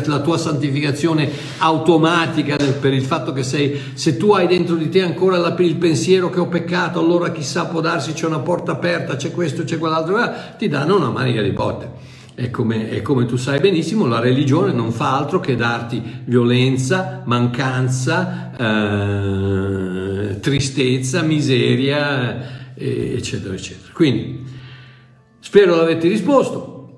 [0.05, 5.01] la tua santificazione automatica per il fatto che sei, se tu hai dentro di te
[5.01, 9.15] ancora la, il pensiero che ho peccato, allora chissà può darsi c'è una porta aperta,
[9.15, 10.17] c'è questo, c'è quell'altro,
[10.57, 12.12] ti danno una manica di botte.
[12.35, 17.21] E come, e come, tu sai benissimo, la religione non fa altro che darti violenza,
[17.25, 23.93] mancanza, eh, tristezza, miseria, eh, eccetera, eccetera.
[23.93, 24.43] Quindi,
[25.39, 26.97] spero l'avete risposto.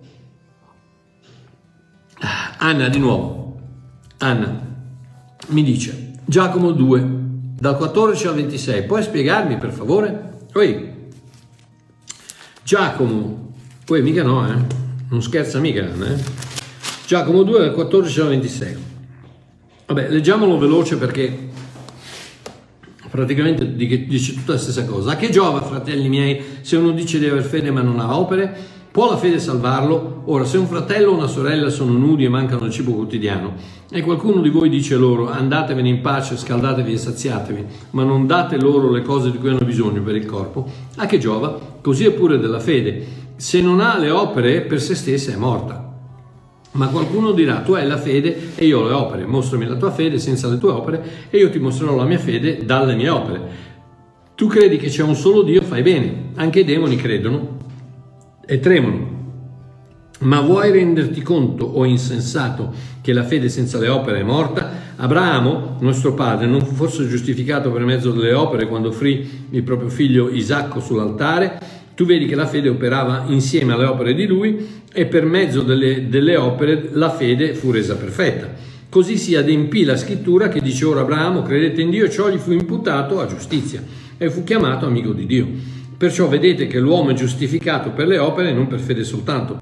[2.60, 3.60] Anna di nuovo.
[4.20, 4.66] Anna
[5.48, 7.08] mi dice, Giacomo 2,
[7.60, 10.38] dal 14 al 26, puoi spiegarmi per favore?
[10.54, 10.94] Oi,
[12.64, 14.84] Giacomo, poi mica no, eh?
[15.16, 16.18] Non scherza mica, eh?
[17.08, 18.76] Giacomo 2, 14 al 26.
[19.86, 21.52] Vabbè, leggiamolo veloce perché
[23.10, 25.12] praticamente dice tutta la stessa cosa.
[25.12, 28.74] A che giova, fratelli miei, se uno dice di aver fede ma non ha opere?
[28.92, 30.24] Può la fede salvarlo?
[30.26, 33.54] Ora, se un fratello o una sorella sono nudi e mancano il cibo quotidiano,
[33.90, 38.60] e qualcuno di voi dice loro andatevene in pace, scaldatevi e saziatevi, ma non date
[38.60, 41.58] loro le cose di cui hanno bisogno per il corpo, a che giova?
[41.82, 45.84] Così è pure della fede se non ha le opere per se stessa è morta.
[46.72, 50.20] Ma qualcuno dirà, tu hai la fede e io le opere, mostrami la tua fede
[50.20, 53.74] senza le tue opere e io ti mostrerò la mia fede dalle mie opere.
[54.36, 57.58] Tu credi che c'è un solo Dio, fai bene, anche i demoni credono
[58.46, 59.14] e tremano.
[60.20, 64.84] Ma vuoi renderti conto, o insensato, che la fede senza le opere è morta?
[64.98, 69.90] Abramo, nostro padre, non fu forse giustificato per mezzo delle opere quando offrì il proprio
[69.90, 71.60] figlio Isacco sull'altare?
[71.96, 76.10] Tu vedi che la fede operava insieme alle opere di lui e per mezzo delle,
[76.10, 78.54] delle opere la fede fu resa perfetta.
[78.90, 82.38] Così si adempì la scrittura che dice ora Abramo credette in Dio e ciò gli
[82.38, 83.82] fu imputato a giustizia
[84.18, 85.48] e fu chiamato amico di Dio.
[85.98, 89.60] Perciò vedete che l'uomo è giustificato per le opere e non per fede soltanto.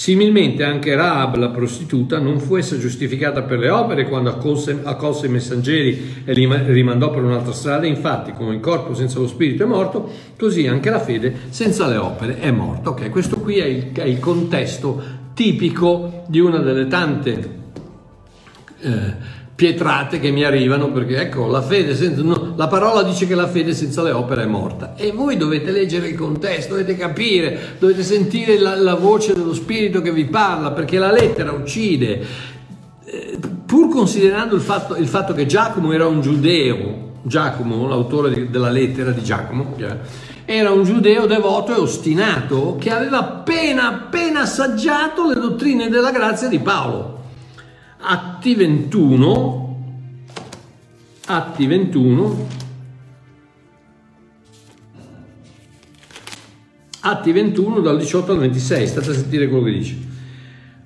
[0.00, 5.26] Similmente anche Raab, la prostituta, non fu essa giustificata per le opere quando accolse, accolse,
[5.26, 7.86] i messaggeri e li rimandò per un'altra strada.
[7.86, 11.98] Infatti, come il corpo senza lo spirito è morto, così anche la fede senza le
[11.98, 12.88] opere è morta.
[12.88, 15.02] Ok, questo qui è il, è il contesto
[15.34, 17.58] tipico di una delle tante
[18.80, 19.14] eh,
[19.60, 23.46] pietrate che mi arrivano perché ecco la fede senza, no, la parola dice che la
[23.46, 24.94] fede senza le opere è morta.
[24.96, 30.00] E voi dovete leggere il contesto dovete capire dovete sentire la, la voce dello spirito
[30.00, 32.24] che vi parla perché la lettera uccide.
[33.04, 38.70] Eh, pur considerando il fatto, il fatto, che Giacomo era un giudeo Giacomo l'autore della
[38.70, 39.74] lettera di Giacomo
[40.46, 46.48] era un giudeo devoto e ostinato che aveva appena appena assaggiato le dottrine della grazia
[46.48, 47.19] di Paolo
[48.02, 49.76] Atti 21,
[51.26, 52.46] Atti 21,
[57.00, 60.08] Atti 21 dal 18 al 26, state a sentire quello che dice.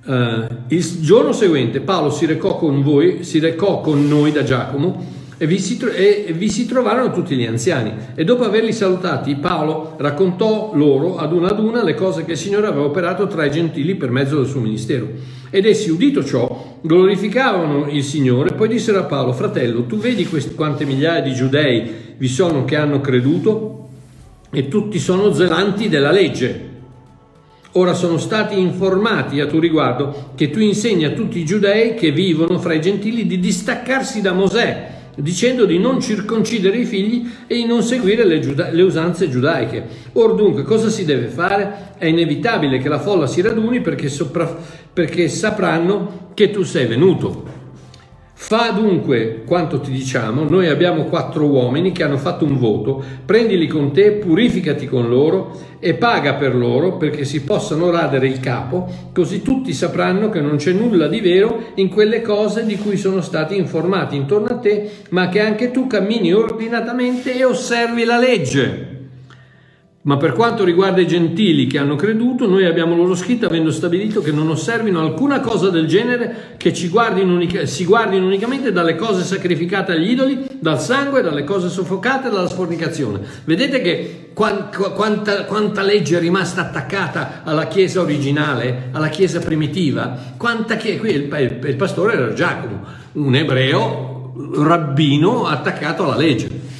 [0.05, 5.14] Uh, il giorno seguente Paolo si recò con voi, si recò con noi da Giacomo
[5.37, 7.93] e vi, si, e vi si trovarono tutti gli anziani.
[8.15, 12.39] E dopo averli salutati, Paolo raccontò loro ad una ad una le cose che il
[12.39, 15.09] Signore aveva operato tra i gentili per mezzo del suo ministero.
[15.51, 20.55] Ed essi, udito ciò, glorificavano il Signore, poi dissero a Paolo, fratello, tu vedi queste,
[20.55, 23.89] quante migliaia di giudei vi sono che hanno creduto?
[24.51, 26.73] E tutti sono zelanti della legge.
[27.73, 32.13] Ora sono stati informati a tuo riguardo che tu insegni a tutti i giudei che
[32.13, 37.57] vivono fra i gentili di distaccarsi da Mosè dicendo di non circoncidere i figli e
[37.57, 39.87] di non seguire le, giuda- le, usanze giudaiche.
[40.13, 41.93] Or dunque cosa si deve fare?
[41.99, 44.57] È inevitabile che la folla si raduni perché, sopra-
[44.93, 47.54] perché sapranno che tu sei venuto.
[48.37, 53.69] Fa dunque quanto ti diciamo, noi abbiamo quattro uomini che hanno fatto un voto, prendili
[53.69, 58.89] con te, purificati con loro e paga per loro perché si possano radere il capo,
[59.13, 63.21] così tutti sapranno che non c'è nulla di vero in quelle cose di cui sono
[63.21, 68.94] stati informati intorno a te, ma che anche tu cammini ordinatamente e osservi la legge.
[70.07, 74.21] Ma per quanto riguarda i gentili che hanno creduto, noi abbiamo loro scritto avendo stabilito
[74.21, 79.23] che non osservino alcuna cosa del genere, che guardino unica, si guardino unicamente dalle cose
[79.23, 83.21] sacrificate agli idoli, dal sangue, dalle cose soffocate, dalla fornicazione.
[83.45, 90.35] Vedete che quanta, quanta legge è rimasta attaccata alla Chiesa originale, alla Chiesa primitiva?
[90.37, 96.74] Quanta che, qui il, il, pastore era Giacomo, un ebreo rabbino attaccato alla legge.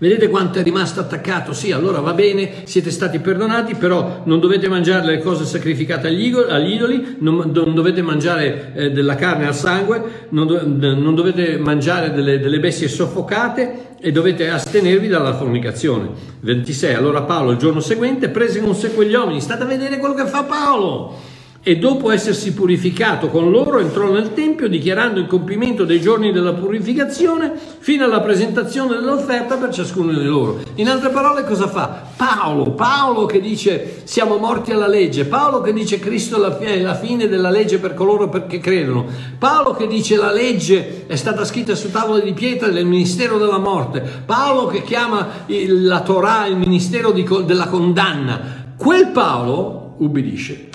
[0.00, 1.52] Vedete quanto è rimasto attaccato?
[1.52, 6.24] Sì, allora va bene, siete stati perdonati, però non dovete mangiare le cose sacrificate agli,
[6.24, 12.14] idoli, non, non dovete mangiare eh, della carne al sangue, non, do, non dovete mangiare
[12.14, 16.08] delle, delle bestie soffocate e dovete astenervi dalla fornicazione.
[16.40, 16.94] 26.
[16.94, 19.42] Allora Paolo il giorno seguente prese con sé quegli uomini.
[19.42, 21.29] State a vedere quello che fa Paolo
[21.62, 26.54] e dopo essersi purificato con loro entrò nel Tempio dichiarando il compimento dei giorni della
[26.54, 30.60] purificazione fino alla presentazione dell'offerta per ciascuno di loro.
[30.76, 32.02] In altre parole cosa fa?
[32.16, 37.28] Paolo, Paolo che dice siamo morti alla legge, Paolo che dice Cristo è la fine
[37.28, 39.04] della legge per coloro che credono,
[39.38, 43.58] Paolo che dice la legge è stata scritta su tavole di pietra del ministero della
[43.58, 48.58] morte, Paolo che chiama la Torah il ministero della condanna.
[48.78, 50.68] Quel Paolo ubbidisce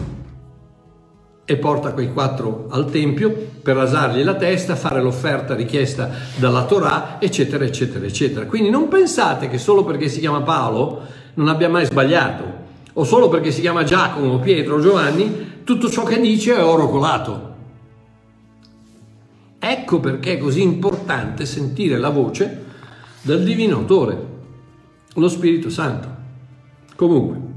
[1.46, 3.32] e porta quei quattro al tempio
[3.62, 8.48] per rasargli la testa, fare l'offerta richiesta dalla Torah, eccetera, eccetera, eccetera.
[8.48, 11.02] Quindi non pensate che solo perché si chiama Paolo
[11.36, 16.20] non abbia mai sbagliato, o solo perché si chiama Giacomo, Pietro, Giovanni, tutto ciò che
[16.20, 17.54] dice è oro colato.
[19.60, 22.64] Ecco perché è così importante sentire la voce
[23.22, 24.26] del divino autore,
[25.14, 26.08] lo Spirito Santo.
[26.96, 27.54] Comunque,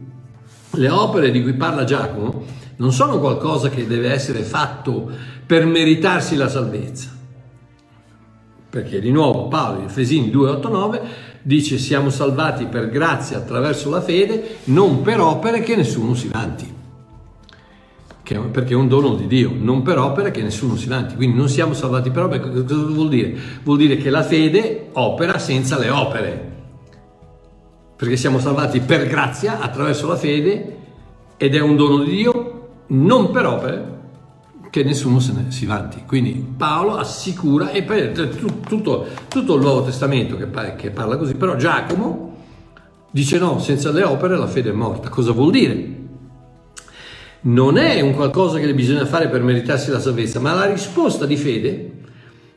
[0.72, 2.38] le opere di cui parla Giacomo
[2.79, 5.11] non sono qualcosa che deve essere fatto
[5.45, 7.16] per meritarsi la salvezza.
[8.70, 11.01] Perché di nuovo Paolo in Efesini 2,8-9
[11.43, 16.76] dice siamo salvati per grazia attraverso la fede, non per opere che nessuno si vanti.
[18.22, 21.14] Perché è un dono di Dio, non per opere che nessuno si vanti.
[21.14, 22.62] Quindi non siamo salvati per opere.
[22.62, 23.35] Cosa vuol dire?
[23.62, 26.57] Vuol dire che la fede opera senza le opere.
[27.97, 30.76] Perché siamo salvati per grazia attraverso la fede
[31.39, 32.57] ed è un dono di Dio
[32.89, 33.97] non per opere
[34.70, 36.03] che nessuno se ne si vanti.
[36.07, 41.57] Quindi Paolo assicura, e per tutto, tutto il Nuovo Testamento che, che parla così, però
[41.57, 42.36] Giacomo
[43.11, 45.09] dice no, senza le opere la fede è morta.
[45.09, 45.97] Cosa vuol dire?
[47.41, 51.36] Non è un qualcosa che bisogna fare per meritarsi la salvezza, ma la risposta di
[51.36, 51.93] fede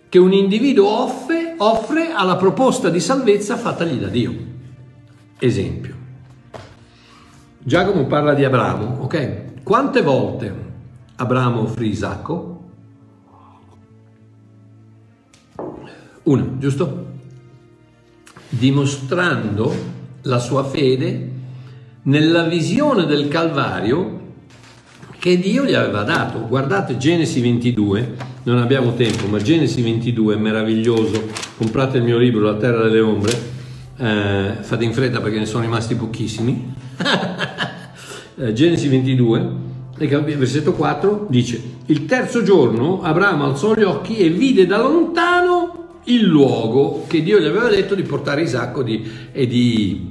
[0.10, 4.36] che un individuo offre, offre alla proposta di salvezza fattagli da Dio.
[5.40, 5.96] Esempio.
[7.60, 9.51] Giacomo parla di Abramo, ok?
[9.64, 10.54] Quante volte
[11.16, 12.64] Abramo offrì Isacco?
[16.24, 17.06] Una, giusto?
[18.50, 19.74] Dimostrando
[20.24, 21.30] la sua fede
[22.04, 24.20] nella visione del Calvario
[25.20, 26.48] che Dio gli aveva dato.
[26.48, 31.24] Guardate Genesi 22, non abbiamo tempo, ma Genesi 22 è meraviglioso.
[31.58, 33.32] Comprate il mio libro La terra delle ombre,
[33.98, 36.74] eh, fate in fretta perché ne sono rimasti pochissimi.
[38.42, 39.50] eh, Genesi 22,
[39.98, 46.24] versetto 4 dice: Il terzo giorno Abramo alzò gli occhi e vide da lontano il
[46.24, 50.10] luogo che Dio gli aveva detto di portare Isacco di, e di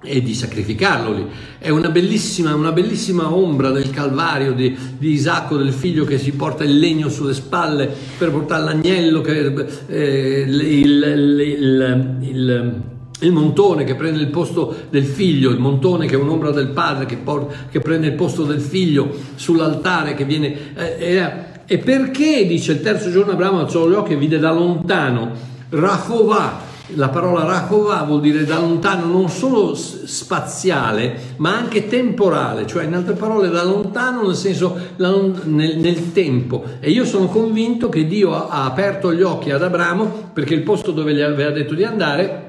[0.00, 1.26] e di sacrificarlo lì.
[1.58, 6.32] È una bellissima, una bellissima ombra del Calvario di, di, Isacco, del figlio che si
[6.32, 12.82] porta il legno sulle spalle per portare l'agnello, che, eh, il, il, il, il,
[13.30, 17.16] montone che prende il posto del figlio, il montone che è un'ombra del padre che,
[17.16, 20.74] porta, che prende il posto del figlio sull'altare che viene...
[20.74, 25.32] Eh, e perché, dice il terzo giorno Abramo alzò gli occhi e vide da lontano
[25.70, 26.60] Rahovà,
[26.94, 32.94] la parola Rakovà vuol dire da lontano non solo spaziale, ma anche temporale, cioè in
[32.94, 36.64] altre parole da lontano nel senso nel, nel tempo.
[36.80, 40.90] E io sono convinto che Dio ha aperto gli occhi ad Abramo perché il posto
[40.90, 42.47] dove gli aveva detto di andare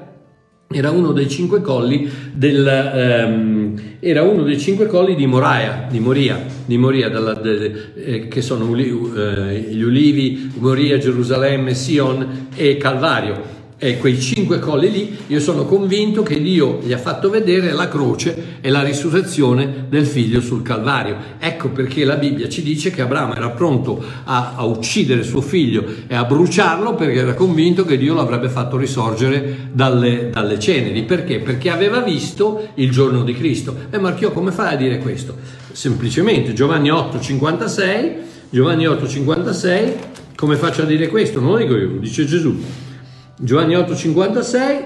[0.72, 5.98] era uno dei cinque colli, del, um, era uno dei cinque colli di Moria, di
[5.98, 12.76] Moria, di Moria dalla, de, eh, che sono uh, gli ulivi, Moria, Gerusalemme, Sion e
[12.76, 17.72] Calvario e quei cinque colli lì, io sono convinto che Dio gli ha fatto vedere
[17.72, 21.16] la croce e la risurrezione del figlio sul Calvario.
[21.38, 25.82] Ecco perché la Bibbia ci dice che Abramo era pronto a, a uccidere suo figlio
[26.06, 31.04] e a bruciarlo perché era convinto che Dio lo avrebbe fatto risorgere dalle, dalle ceneri.
[31.04, 31.38] Perché?
[31.38, 33.74] Perché aveva visto il giorno di Cristo.
[33.88, 35.34] E Marchio come fai a dire questo?
[35.72, 38.12] Semplicemente Giovanni 8,56,
[38.50, 39.92] Giovanni 8,56,
[40.36, 41.40] come faccio a dire questo?
[41.40, 42.88] Non lo dico io, dice Gesù.
[43.42, 44.84] Giovanni 8,56,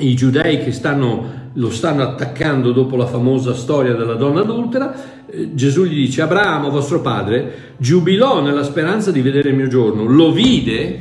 [0.00, 4.94] i giudei che stanno, lo stanno attaccando dopo la famosa storia della donna adultera,
[5.26, 10.04] eh, Gesù gli dice, Abramo, vostro padre, giubilò nella speranza di vedere il mio giorno,
[10.04, 11.00] lo vide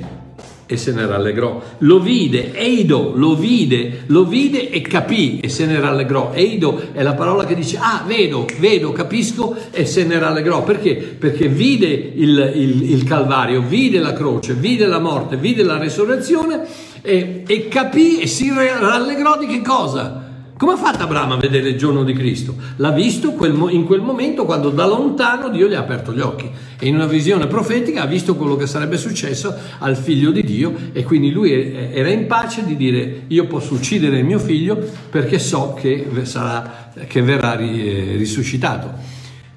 [0.68, 1.62] e se ne rallegrò.
[1.80, 6.32] Lo vide, Eido, lo vide, lo vide e capì e se ne rallegrò.
[6.34, 10.64] Eido è la parola che dice, ah, vedo, vedo, capisco e se ne rallegrò.
[10.64, 10.96] Perché?
[10.96, 16.66] Perché vide il, il, il Calvario, vide la croce, vide la morte, vide la resurrezione
[17.02, 20.27] e, e capì e si rallegrò di che cosa?
[20.58, 22.56] Come ha fatto Abramo a vedere il giorno di Cristo?
[22.78, 23.36] L'ha visto
[23.70, 26.50] in quel momento quando da lontano Dio gli ha aperto gli occhi
[26.80, 30.74] e in una visione profetica ha visto quello che sarebbe successo al figlio di Dio
[30.94, 34.80] e quindi lui era in pace di dire io posso uccidere il mio figlio
[35.12, 38.92] perché so che, sarà, che verrà risuscitato.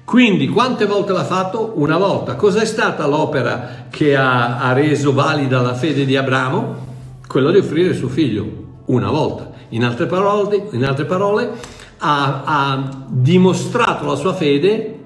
[0.05, 1.73] Quindi quante volte l'ha fatto?
[1.77, 2.35] Una volta.
[2.35, 6.89] Cos'è stata l'opera che ha, ha reso valida la fede di Abramo?
[7.27, 8.83] Quella di offrire suo figlio.
[8.85, 9.50] Una volta.
[9.71, 11.51] In altre parole, in altre parole
[11.97, 14.99] ha, ha, dimostrato la sua fede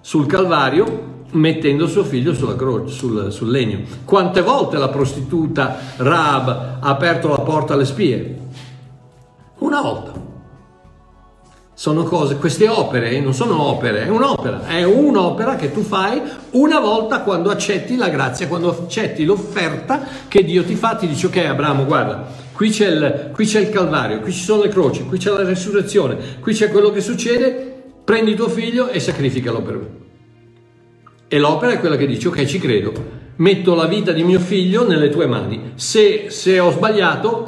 [0.00, 3.80] sul Calvario mettendo suo figlio sulla croce, sul, sul legno.
[4.04, 6.48] Quante volte la prostituta Raab
[6.80, 8.38] ha aperto la porta alle spie?
[9.58, 10.31] Una volta.
[11.74, 16.20] Sono cose, queste opere non sono opere, è un'opera, è un'opera che tu fai
[16.50, 21.26] una volta quando accetti la grazia, quando accetti l'offerta che Dio ti fa, ti dice
[21.28, 25.06] ok Abramo guarda, qui c'è, il, qui c'è il Calvario, qui ci sono le croci,
[25.06, 29.74] qui c'è la resurrezione, qui c'è quello che succede, prendi tuo figlio e sacrificalo per
[29.74, 29.86] me.
[31.26, 32.92] E l'opera è quella che dice ok ci credo,
[33.36, 37.44] metto la vita di mio figlio nelle tue mani, se, se ho sbagliato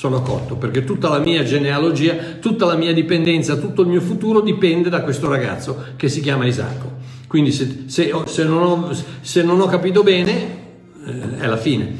[0.00, 4.40] sono cotto perché tutta la mia genealogia, tutta la mia dipendenza, tutto il mio futuro
[4.40, 6.90] dipende da questo ragazzo che si chiama Isacco.
[7.26, 8.90] Quindi se, se, se, non, ho,
[9.20, 10.56] se non, ho, capito bene,
[11.04, 11.94] eh, è la fine.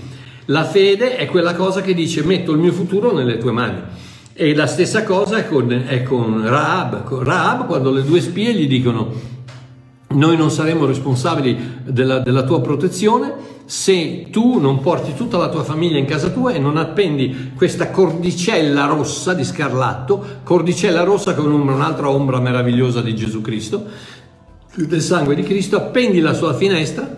[0.46, 3.82] La fede è quella cosa che dice metto il mio futuro nelle tue mani.
[4.32, 7.22] E la stessa cosa è con, è con Raab.
[7.22, 9.12] Raab quando le due spie gli dicono
[10.12, 15.62] noi non saremo responsabili della, della, tua protezione se tu non porti tutta la tua
[15.62, 21.38] famiglia in casa tua e non appendi questa cordicella rossa di scarlatto, cordicella rossa è
[21.38, 23.86] un'altra ombra meravigliosa di Gesù Cristo,
[24.74, 27.16] del sangue di Cristo, appendi la sua finestra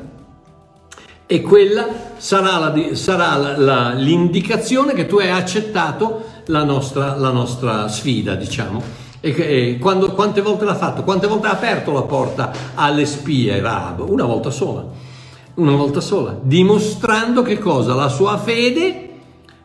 [1.27, 1.87] e quella
[2.19, 8.35] sarà, la, sarà la, la, l'indicazione che tu hai accettato la nostra, la nostra sfida,
[8.35, 9.02] diciamo.
[9.25, 11.05] E, e quando, quante volte l'ha fatto?
[11.05, 14.01] Quante volte ha aperto la porta alle spie Raab?
[14.01, 14.85] Una volta sola.
[15.55, 16.37] Una volta sola.
[16.43, 17.95] Dimostrando che cosa?
[17.95, 19.11] La sua fede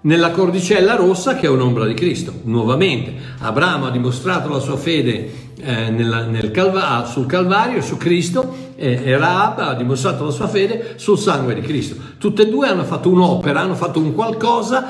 [0.02, 2.32] nella cordicella rossa che è un'ombra di Cristo.
[2.44, 8.54] Nuovamente, Abramo ha dimostrato la sua fede eh, nella, nel Calva, sul Calvario, su Cristo,
[8.76, 11.96] eh, e Raab ha dimostrato la sua fede sul sangue di Cristo.
[12.20, 14.86] Tutte e due hanno fatto un'opera, hanno fatto un qualcosa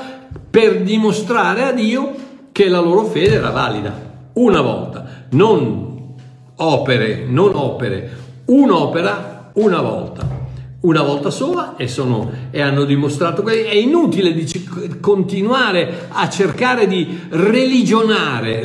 [0.50, 2.14] per dimostrare a Dio
[2.52, 4.07] che la loro fede era valida.
[4.38, 6.14] Una volta, non
[6.54, 8.10] opere, non opere,
[8.46, 10.38] un'opera una volta
[10.80, 14.46] una volta sola e, sono, e hanno dimostrato che è inutile di
[15.00, 18.62] continuare a cercare di religionare,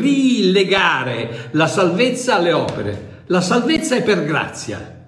[0.00, 3.24] rilegare la salvezza alle opere.
[3.26, 5.04] La salvezza è per grazia.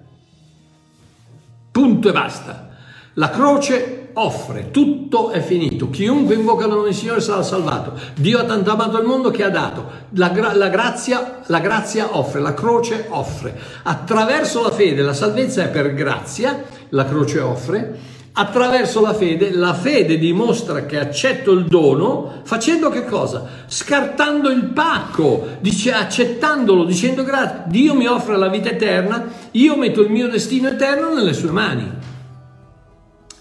[1.71, 2.75] Punto e basta.
[3.13, 5.89] La croce offre, tutto è finito.
[5.89, 7.93] Chiunque invoca il nome del Signore sarà salvato.
[8.15, 9.89] Dio ha tanto amato il mondo che ha dato.
[10.11, 13.57] La, gra- la, grazia, la grazia offre, la croce offre.
[13.83, 18.13] Attraverso la fede, la salvezza è per grazia, la croce offre.
[18.37, 23.45] Attraverso la fede, la fede dimostra che accetto il dono facendo che cosa?
[23.65, 27.63] Scartando il pacco, dice, accettandolo, dicendo grazie.
[27.67, 32.14] Dio mi offre la vita eterna, io metto il mio destino eterno nelle sue mani.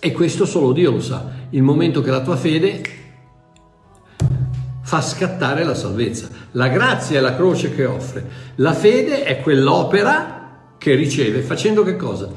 [0.04, 2.82] E questo solo Dio lo sa, il momento che la tua fede
[4.82, 6.28] fa scattare la salvezza.
[6.50, 11.96] La grazia è la croce che offre, la fede è quell'opera che riceve facendo che
[11.96, 12.28] cosa?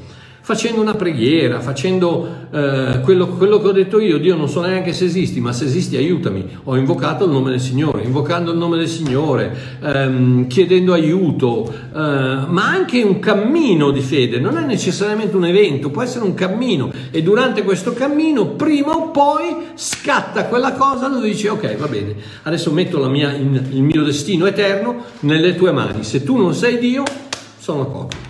[0.48, 4.94] Facendo una preghiera, facendo eh, quello, quello, che ho detto io, Dio non so neanche
[4.94, 8.78] se esisti, ma se esisti aiutami, ho invocato il nome del Signore, invocando il nome
[8.78, 15.36] del Signore, ehm, chiedendo aiuto, eh, ma anche un cammino di fede, non è necessariamente
[15.36, 16.90] un evento, può essere un cammino.
[17.10, 22.14] E durante questo cammino prima o poi scatta quella cosa dove dici ok va bene,
[22.44, 27.02] adesso metto mia, il mio destino eterno nelle tue mani, se tu non sei Dio
[27.58, 28.27] sono copia.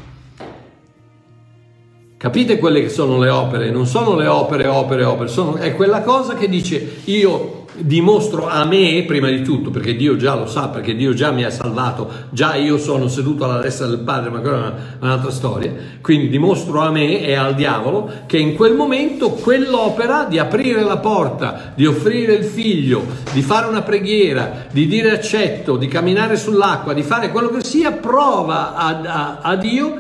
[2.19, 3.71] Capite quelle che sono le opere?
[3.71, 8.65] Non sono le opere, opere, opere, sono, è quella cosa che dice io dimostro a
[8.65, 12.11] me prima di tutto, perché Dio già lo sa, perché Dio già mi ha salvato,
[12.31, 16.81] già io sono seduto alla destra del Padre, ma quella è un'altra storia, quindi dimostro
[16.81, 21.87] a me e al diavolo che in quel momento quell'opera di aprire la porta, di
[21.87, 27.31] offrire il figlio, di fare una preghiera, di dire accetto, di camminare sull'acqua, di fare
[27.31, 29.97] quello che sia, prova a, a, a Dio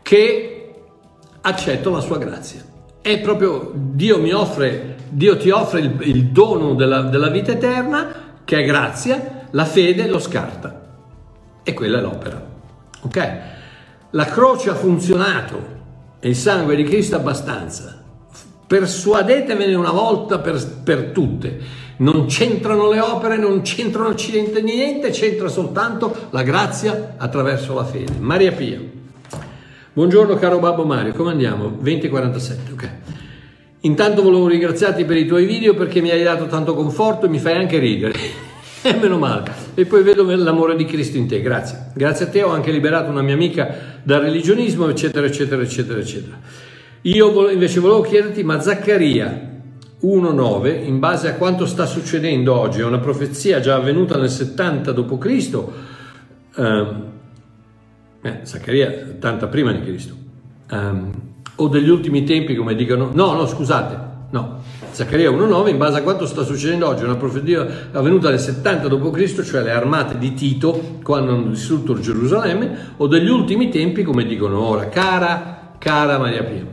[0.00, 0.57] che
[1.48, 2.62] accetto la sua grazia.
[3.00, 8.26] È proprio Dio mi offre, Dio ti offre il, il dono della, della vita eterna,
[8.44, 10.86] che è grazia, la fede lo scarta.
[11.62, 12.42] E quella è l'opera.
[13.02, 13.38] Ok?
[14.10, 15.76] La croce ha funzionato
[16.20, 18.02] e il sangue di Cristo abbastanza.
[18.66, 21.86] Persuadetevene una volta per, per tutte.
[21.98, 28.12] Non c'entrano le opere, non c'entrano accidenti niente, c'entra soltanto la grazia attraverso la fede.
[28.18, 28.96] Maria Pia.
[29.98, 31.66] Buongiorno caro Babbo Mario, come andiamo?
[31.70, 32.90] 2047, ok.
[33.80, 37.40] Intanto volevo ringraziarti per i tuoi video perché mi hai dato tanto conforto e mi
[37.40, 38.14] fai anche ridere.
[38.80, 39.50] E meno male.
[39.74, 41.90] E poi vedo l'amore di Cristo in te, grazie.
[41.94, 46.38] Grazie a te ho anche liberato una mia amica dal religionismo, eccetera, eccetera, eccetera, eccetera.
[47.00, 49.50] Io invece volevo chiederti, ma Zaccaria
[50.00, 54.92] 1.9, in base a quanto sta succedendo oggi, è una profezia già avvenuta nel 70
[54.92, 55.64] d.C.,
[58.28, 60.14] eh, Zaccaria 80 prima di Cristo,
[60.70, 61.12] um,
[61.56, 63.98] o degli ultimi tempi come dicono, no, no, scusate,
[64.30, 64.60] no,
[64.90, 69.42] Zaccaria 1.9 in base a quanto sta succedendo oggi, una profezia avvenuta nel 70 d.C.,
[69.42, 74.60] cioè le armate di Tito quando hanno distrutto Gerusalemme, o degli ultimi tempi come dicono
[74.60, 76.66] ora, cara, cara Maria Pia.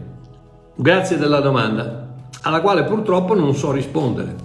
[0.76, 4.36] Grazie della domanda, alla quale purtroppo non so rispondere.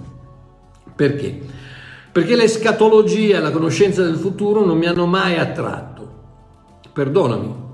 [0.94, 1.40] Perché?
[2.12, 5.89] Perché l'escatologia e la conoscenza del futuro non mi hanno mai attratto
[6.92, 7.68] perdonami.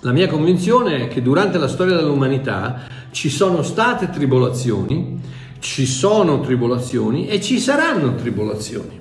[0.00, 5.18] La mia convinzione è che durante la storia dell'umanità ci sono state tribolazioni,
[5.60, 9.00] ci sono tribolazioni e ci saranno tribolazioni.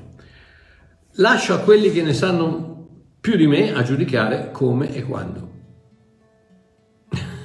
[1.17, 2.87] Lascio a quelli che ne sanno
[3.19, 5.51] più di me a giudicare come e quando.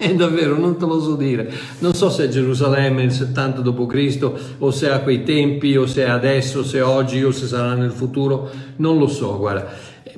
[0.00, 1.50] E davvero non te lo so dire.
[1.80, 4.30] Non so se è Gerusalemme il 70 d.C.
[4.58, 7.74] o se a quei tempi o se è adesso, se è oggi o se sarà
[7.74, 8.50] nel futuro.
[8.76, 9.66] Non lo so, guarda.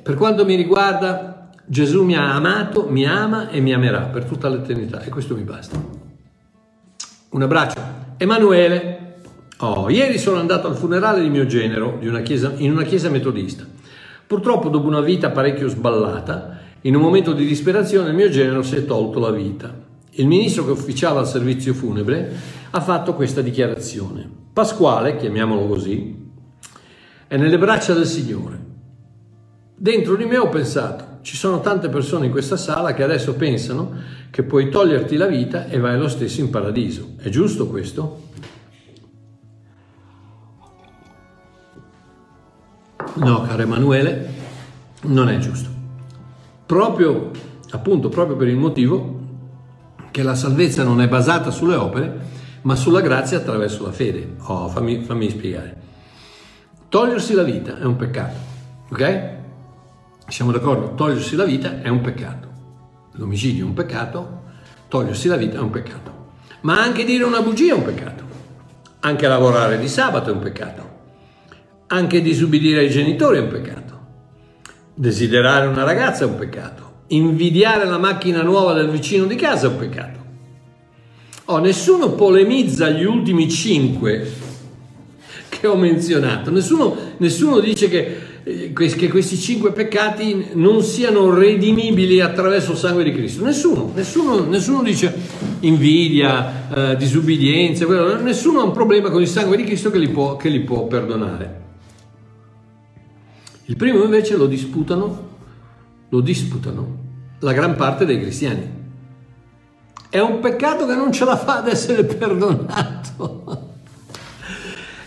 [0.02, 4.48] Per quanto mi riguarda, Gesù mi ha amato, mi ama e mi amerà per tutta
[4.48, 5.78] l'eternità e questo mi basta.
[7.30, 7.80] Un abbraccio.
[8.16, 9.18] Emanuele.
[9.58, 13.64] Oh, ieri sono andato al funerale di mio genero una chiesa, in una chiesa metodista.
[14.26, 18.76] Purtroppo dopo una vita parecchio sballata, in un momento di disperazione il mio genero si
[18.76, 19.72] è tolto la vita.
[20.12, 22.32] Il ministro che ufficiava al servizio funebre
[22.70, 24.28] ha fatto questa dichiarazione.
[24.52, 26.16] Pasquale, chiamiamolo così,
[27.28, 28.69] è nelle braccia del Signore.
[29.82, 33.92] Dentro di me ho pensato, Ci sono tante persone in questa sala che adesso pensano
[34.30, 37.14] che puoi toglierti la vita e vai lo stesso in paradiso.
[37.16, 38.28] È giusto questo?
[43.14, 44.32] No, caro Emanuele,
[45.02, 45.68] non è giusto.
[46.66, 47.30] Proprio,
[47.70, 49.18] appunto, proprio per il motivo
[50.10, 52.18] che la salvezza non è basata sulle opere,
[52.62, 54.36] ma sulla grazia attraverso la fede.
[54.44, 55.76] Oh, fammi, fammi spiegare.
[56.88, 58.36] Togliersi la vita è un peccato,
[58.90, 59.38] ok?
[60.30, 60.94] Siamo d'accordo?
[60.94, 62.48] Togliersi la vita è un peccato.
[63.14, 64.42] L'omicidio è un peccato,
[64.86, 66.28] togliersi la vita è un peccato.
[66.60, 68.22] Ma anche dire una bugia è un peccato.
[69.00, 70.88] Anche lavorare di sabato è un peccato.
[71.88, 73.98] Anche disubbidire ai genitori è un peccato.
[74.94, 77.02] Desiderare una ragazza è un peccato.
[77.08, 80.18] Invidiare la macchina nuova del vicino di casa è un peccato.
[81.46, 84.30] Oh, nessuno polemizza gli ultimi cinque
[85.48, 86.52] che ho menzionato.
[86.52, 93.12] Nessuno, nessuno dice che, che, questi cinque peccati non siano redimibili attraverso il sangue di
[93.12, 93.44] Cristo.
[93.44, 95.14] Nessuno, nessuno, nessuno dice
[95.60, 97.86] invidia, eh, disubbidienza,
[98.20, 100.86] nessuno ha un problema con il sangue di Cristo che li può, che li può
[100.86, 101.58] perdonare.
[103.66, 105.28] Il primo invece lo disputano,
[106.08, 106.98] lo disputano
[107.40, 108.78] la gran parte dei cristiani.
[110.08, 113.68] È un peccato che non ce la fa ad essere perdonato.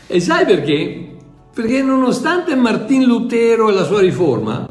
[0.07, 1.12] e sai perché?
[1.53, 4.67] Perché nonostante Martin Lutero e la sua riforma,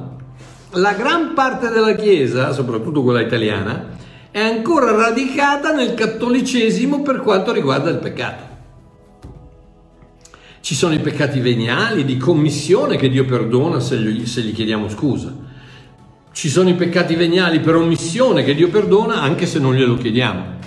[0.71, 3.91] la gran parte della Chiesa, soprattutto quella italiana,
[4.33, 8.43] è ancora radicata nel cattolicesimo per quanto riguarda il peccato.
[10.59, 14.89] Ci sono i peccati veniali di commissione che Dio perdona se gli, se gli chiediamo
[14.89, 15.33] scusa.
[16.33, 20.59] Ci sono i peccati veniali per omissione che Dio perdona anche se non glielo chiediamo.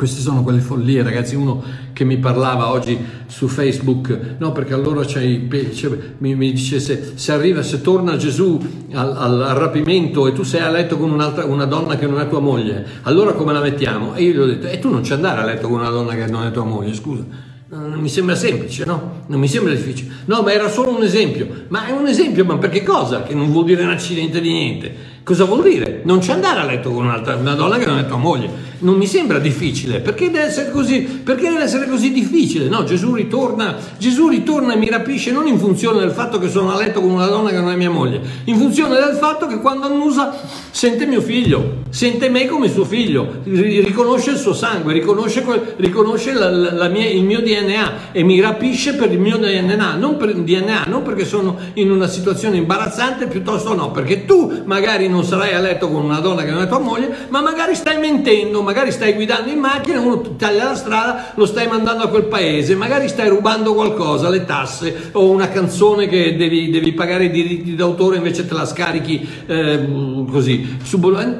[0.00, 1.34] Queste sono quelle follie, ragazzi.
[1.34, 6.80] Uno che mi parlava oggi su Facebook, no, perché allora c'è, c'è, mi, mi, dice
[6.80, 8.58] se, arriva, se torna Gesù
[8.94, 12.26] al, al, al, rapimento e tu sei a letto con una donna che non è
[12.30, 14.14] tua moglie, allora come la mettiamo?
[14.14, 16.14] E io gli ho detto, e tu non ci andare a letto con una donna
[16.14, 17.22] che non è tua moglie, scusa.
[17.68, 19.24] Non mi sembra semplice, no?
[19.26, 20.12] Non mi sembra difficile.
[20.24, 21.46] No, ma era solo un esempio.
[21.68, 23.22] Ma è un esempio, ma perché cosa?
[23.22, 24.94] Che non vuol dire un accidente di niente.
[25.30, 26.00] Cosa vuol dire?
[26.02, 28.50] Non c'è andare a letto con un'altra una donna che non è tua moglie.
[28.80, 30.00] Non mi sembra difficile.
[30.00, 31.02] Perché deve essere così?
[31.02, 32.68] Perché deve essere così difficile?
[32.68, 36.72] No, Gesù ritorna, Gesù ritorna e mi rapisce non in funzione del fatto che sono
[36.72, 39.60] a letto con una donna che non è mia moglie, in funzione del fatto che
[39.60, 40.34] quando annusa
[40.70, 45.44] sente mio figlio, sente me come suo figlio, riconosce il suo sangue, riconosce,
[45.76, 50.16] riconosce la, la mia, il mio DNA e mi rapisce per il mio DNA, non
[50.16, 55.19] per DNA, non perché sono in una situazione imbarazzante, piuttosto no, perché tu magari non
[55.24, 58.62] sarai a letto con una donna che non è tua moglie, ma magari stai mentendo,
[58.62, 62.24] magari stai guidando in macchina, uno ti taglia la strada, lo stai mandando a quel
[62.24, 67.30] paese, magari stai rubando qualcosa, le tasse o una canzone che devi, devi pagare i
[67.30, 69.86] diritti d'autore invece te la scarichi eh,
[70.30, 70.78] così.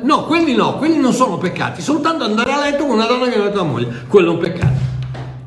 [0.03, 3.37] No, quelli no, quelli non sono peccati, soltanto andare a letto con una donna che
[3.37, 4.99] non è tua moglie, quello è un peccato.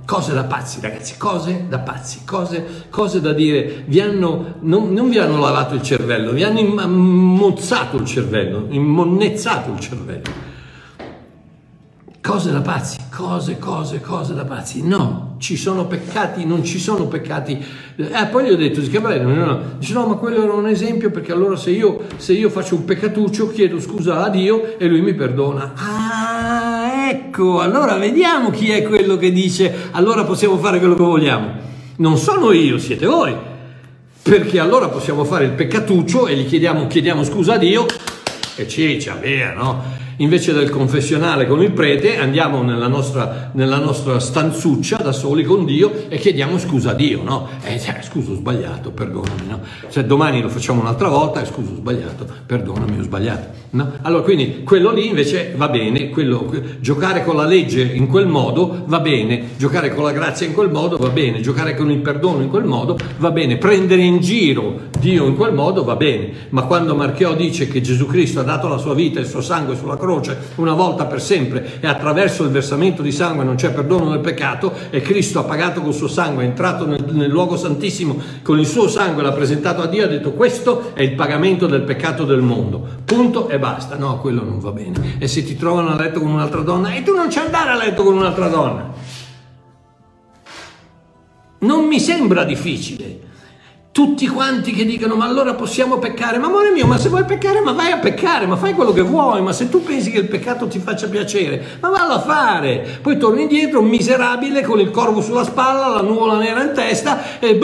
[0.05, 3.83] Cose da pazzi, ragazzi, cose da pazzi, cose, cose da dire.
[3.87, 9.71] Vi hanno, non, non, vi hanno lavato il cervello, vi hanno immozzato il cervello, immonnezzato
[9.71, 10.51] il cervello.
[12.21, 14.85] Cose da pazzi, cose, cose, cose da pazzi.
[14.85, 17.63] No, ci sono peccati, non ci sono peccati.
[17.95, 21.31] Eh, poi gli ho detto, no, no, dice no, ma quello era un esempio perché
[21.31, 25.13] allora se io, se io faccio un peccatuccio chiedo scusa a Dio e lui mi
[25.13, 25.73] perdona.
[25.75, 26.02] Ah!
[27.33, 31.51] Ecco, allora vediamo chi è quello che dice allora possiamo fare quello che vogliamo.
[31.95, 33.33] Non sono io, siete voi.
[34.21, 37.87] Perché allora possiamo fare il peccatuccio e gli chiediamo, chiediamo scusa a Dio
[38.55, 39.83] e ciccia, via, no?
[40.17, 45.65] Invece del confessionale con il prete andiamo nella nostra, nella nostra stanzuccia da soli con
[45.65, 47.47] Dio e chiediamo scusa a Dio, no?
[47.63, 49.61] Eh, cioè, scusa, ho sbagliato, perdonami, no?
[49.89, 53.91] Cioè, domani lo facciamo un'altra volta e scusa, ho sbagliato, perdonami, ho sbagliato, no?
[54.01, 58.83] Allora, quindi quello lì invece va bene, quello, giocare con la legge in quel modo
[58.85, 62.41] va bene, giocare con la grazia in quel modo va bene, giocare con il perdono
[62.43, 66.63] in quel modo va bene, prendere in giro Dio in quel modo va bene, ma
[66.63, 69.75] quando Marcheo dice che Gesù Cristo ha dato la sua vita e il suo sangue
[69.75, 74.09] sulla croce una volta per sempre e attraverso il versamento di sangue non c'è perdono
[74.09, 78.19] del peccato e Cristo ha pagato col suo sangue, è entrato nel, nel luogo santissimo
[78.41, 81.67] con il suo sangue, l'ha presentato a Dio e ha detto questo è il pagamento
[81.67, 82.85] del peccato del mondo.
[83.05, 83.95] Punto e basta.
[83.95, 85.15] No, quello non va bene.
[85.19, 87.75] E se ti trovano a letto con un'altra donna e tu non ci andare a
[87.75, 88.91] letto con un'altra donna.
[91.59, 93.31] Non mi sembra difficile.
[93.93, 97.25] Tu tutti quanti che dicono ma allora possiamo peccare, ma amore mio, ma se vuoi
[97.25, 100.19] peccare, ma vai a peccare, ma fai quello che vuoi, ma se tu pensi che
[100.19, 102.99] il peccato ti faccia piacere, ma vallo a fare.
[103.01, 107.59] Poi torni indietro, miserabile con il corvo sulla spalla, la nuvola nera in testa e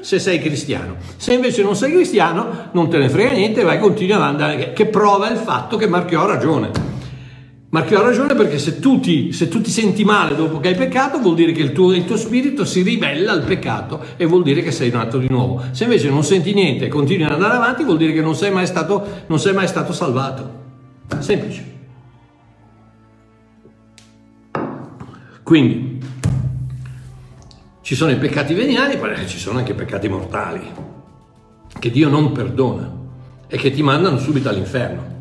[0.00, 0.96] se sei cristiano.
[1.16, 5.30] Se invece non sei cristiano, non te ne frega niente, vai continua avanti, che prova
[5.30, 6.93] il fatto che Marchio ha ragione.
[7.74, 10.76] Marchio ha ragione perché se tu, ti, se tu, ti, senti male dopo che hai
[10.76, 14.44] peccato vuol dire che il tuo, il tuo, spirito si ribella al peccato e vuol
[14.44, 15.60] dire che sei nato di nuovo.
[15.72, 18.52] Se invece non senti niente e continui ad andare avanti vuol dire che non sei
[18.52, 20.62] mai stato, sei mai stato salvato.
[21.18, 21.72] Semplice.
[25.42, 25.98] Quindi
[27.80, 30.64] ci sono i peccati veniali, ma ci sono anche i peccati mortali
[31.76, 32.88] che Dio non perdona
[33.48, 35.13] e che ti mandano subito all'inferno.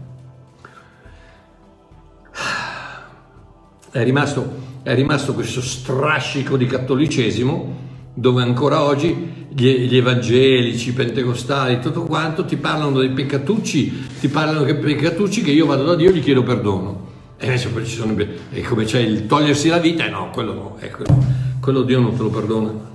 [3.93, 7.81] È rimasto, è rimasto questo strascico di cattolicesimo
[8.15, 14.27] dove ancora oggi gli, gli, evangelici, i pentecostali, tutto quanto ti parlano dei peccatucci, ti
[14.29, 17.11] parlano dei peccatucci che io vado da Dio e gli chiedo perdono.
[17.37, 18.15] E invece poi ci sono,
[18.51, 21.25] e come c'è il togliersi la vita, e no, quello no, quello,
[21.59, 22.91] quello Dio non te lo perdona.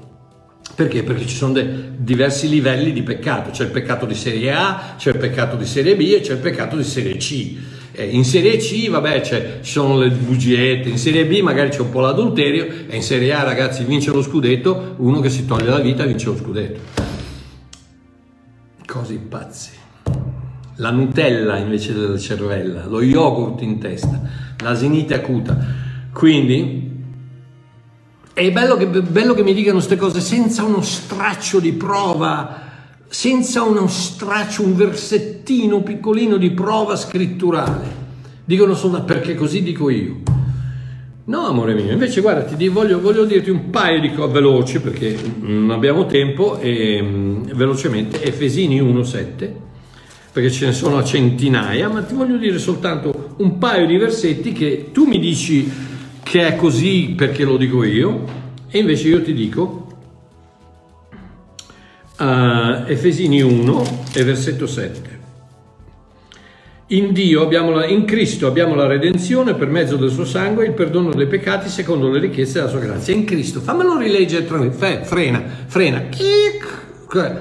[0.75, 1.05] Perché?
[1.05, 5.11] Perché ci sono de, diversi livelli di peccato, c'è il peccato di serie A, c'è
[5.11, 7.57] il peccato di serie B e c'è il peccato di serie C.
[7.99, 11.91] Eh, in Serie C, vabbè, ci sono le bugiette, in Serie B magari c'è un
[11.91, 15.81] po' l'adulterio e in Serie A, ragazzi, vince lo scudetto, uno che si toglie la
[15.81, 16.79] vita vince lo scudetto.
[18.87, 19.71] Cose pazzi.
[20.77, 24.23] La Nutella invece della cervella, lo yogurt in testa,
[24.59, 25.59] l'asinite acuta.
[26.13, 26.91] Quindi
[28.33, 32.67] è bello che, bello che mi dicano queste cose senza uno straccio di prova
[33.09, 35.38] senza uno straccio, un versettino
[35.83, 38.07] piccolino di prova scritturale.
[38.45, 40.17] Dicono solo perché così dico io.
[41.25, 45.15] No, amore mio, invece guarda, ti voglio, voglio dirti un paio di cose veloci perché
[45.41, 49.51] non abbiamo tempo e mm, velocemente Efesini 1.7
[50.33, 54.53] perché ce ne sono a centinaia, ma ti voglio dire soltanto un paio di versetti
[54.53, 55.71] che tu mi dici
[56.23, 58.25] che è così perché lo dico io
[58.71, 59.87] e invece io ti dico
[62.19, 65.18] uh, Efesini 1 e versetto 7.
[66.91, 67.13] In
[67.75, 71.69] la, in Cristo abbiamo la redenzione per mezzo del suo sangue, il perdono dei peccati
[71.69, 73.13] secondo le ricchezze della sua grazia.
[73.13, 74.47] In Cristo, fammelo rileggere,
[75.03, 76.09] frena, frena,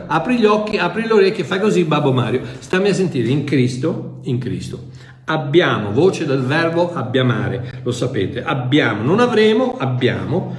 [0.08, 2.42] apri gli occhi, apri le orecchie, fai così Babbo Mario.
[2.60, 4.88] Stammi a sentire, in Cristo, in Cristo,
[5.24, 10.58] abbiamo, voce del verbo abbiamare, lo sapete, abbiamo, non avremo, abbiamo,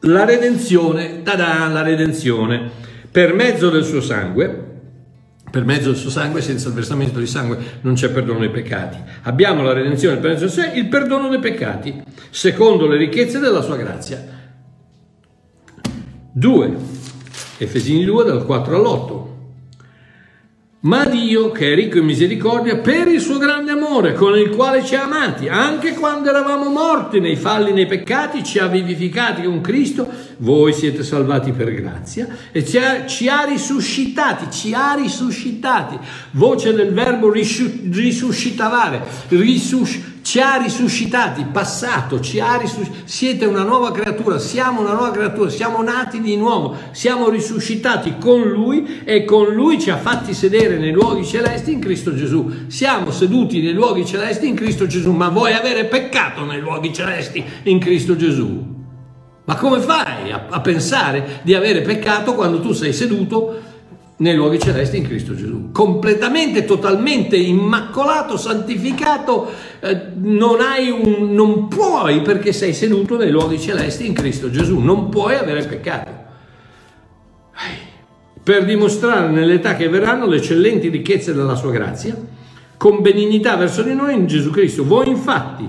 [0.00, 2.70] la redenzione, tada, la redenzione
[3.10, 4.69] per mezzo del suo sangue,
[5.50, 8.98] per mezzo del suo sangue, senza il versamento di sangue non c'è perdono dei peccati.
[9.22, 13.62] Abbiamo la redenzione per mezzo suo sangue, il perdono dei peccati, secondo le ricchezze della
[13.62, 14.38] sua grazia.
[16.32, 16.76] 2.
[17.58, 19.28] Efesini 2 dal 4 all'8.
[20.82, 24.82] Ma Dio, che è ricco in misericordia, per il suo grande amore con il quale
[24.82, 29.60] ci ha amati, anche quando eravamo morti nei falli, nei peccati, ci ha vivificati con
[29.60, 30.09] Cristo,
[30.40, 35.98] voi siete salvati per grazia, e ci ha, ci ha risuscitati, ci ha risuscitati,
[36.32, 43.92] voce del verbo risuscitavare, risus, ci ha risuscitati, passato, ci ha risuscitati, siete una nuova
[43.92, 49.52] creatura, siamo una nuova creatura, siamo nati di nuovo, siamo risuscitati con Lui e con
[49.52, 52.64] Lui ci ha fatti sedere nei luoghi celesti in Cristo Gesù.
[52.68, 57.44] Siamo seduti nei luoghi celesti in Cristo Gesù, ma vuoi avere peccato nei luoghi celesti
[57.64, 58.79] in Cristo Gesù?
[59.50, 63.58] Ma come fai a, a pensare di avere peccato quando tu sei seduto
[64.18, 65.72] nei luoghi celesti in Cristo Gesù.
[65.72, 70.58] Completamente, totalmente immacolato, santificato, eh, non,
[71.02, 75.64] un, non puoi perché sei seduto nei luoghi celesti in Cristo Gesù, non puoi avere
[75.64, 76.10] peccato.
[78.40, 82.16] Per dimostrare nell'età che verranno le eccellenti ricchezze della sua grazia,
[82.76, 84.84] con benignità verso di noi in Gesù Cristo.
[84.84, 85.68] Voi infatti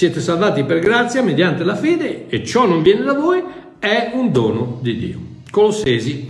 [0.00, 3.42] siete salvati per grazia mediante la fede e ciò non viene da voi,
[3.78, 5.18] è un dono di Dio.
[5.50, 6.26] Colossesi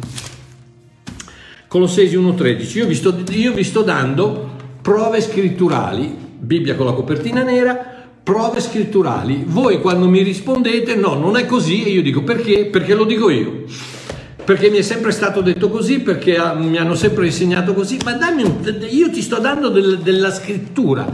[1.68, 7.44] Colossesi 1.13, io, vi sto, io vi sto dando prove scritturali, Bibbia con la copertina
[7.44, 9.44] nera, prove scritturali.
[9.46, 12.66] Voi quando mi rispondete no, non è così e io dico perché?
[12.66, 13.62] Perché lo dico io.
[14.44, 18.42] Perché mi è sempre stato detto così, perché mi hanno sempre insegnato così, ma dammi
[18.42, 21.06] un, io ti sto dando del, della scrittura.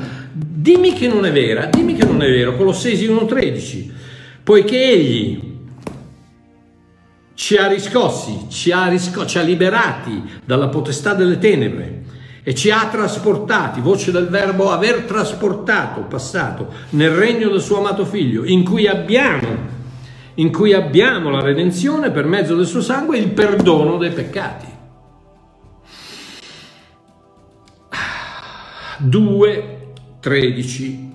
[0.66, 2.56] Dimmi che non è vera, dimmi che non è vero.
[2.56, 3.88] Colossesi 1.13,
[4.42, 5.58] poiché egli
[7.34, 12.02] ci ha riscossi, ci ha, risco- ci ha liberati dalla potestà delle tenebre
[12.42, 18.04] e ci ha trasportati, voce del verbo aver trasportato, passato, nel regno del suo amato
[18.04, 19.74] figlio, in cui abbiamo
[20.34, 24.66] in cui abbiamo la redenzione per mezzo del suo sangue e il perdono dei peccati.
[28.98, 29.75] 2,
[30.26, 31.12] 13.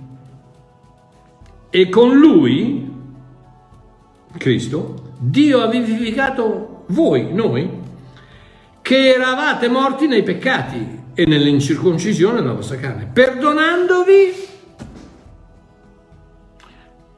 [1.70, 2.90] E con lui,
[4.38, 7.70] Cristo, Dio ha vivificato voi, noi,
[8.82, 14.34] che eravate morti nei peccati e nell'incirconcisione della vostra carne, perdonandovi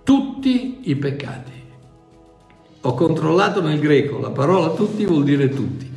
[0.02, 1.52] tutti i peccati.
[2.82, 5.93] Ho controllato nel greco, la parola tutti vuol dire tutti.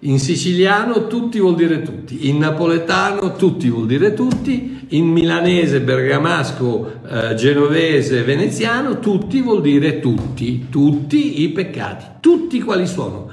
[0.00, 7.00] In siciliano tutti vuol dire tutti, in napoletano tutti vuol dire tutti, in milanese, bergamasco,
[7.08, 13.30] eh, genovese, veneziano tutti vuol dire tutti, tutti i peccati, tutti quali sono?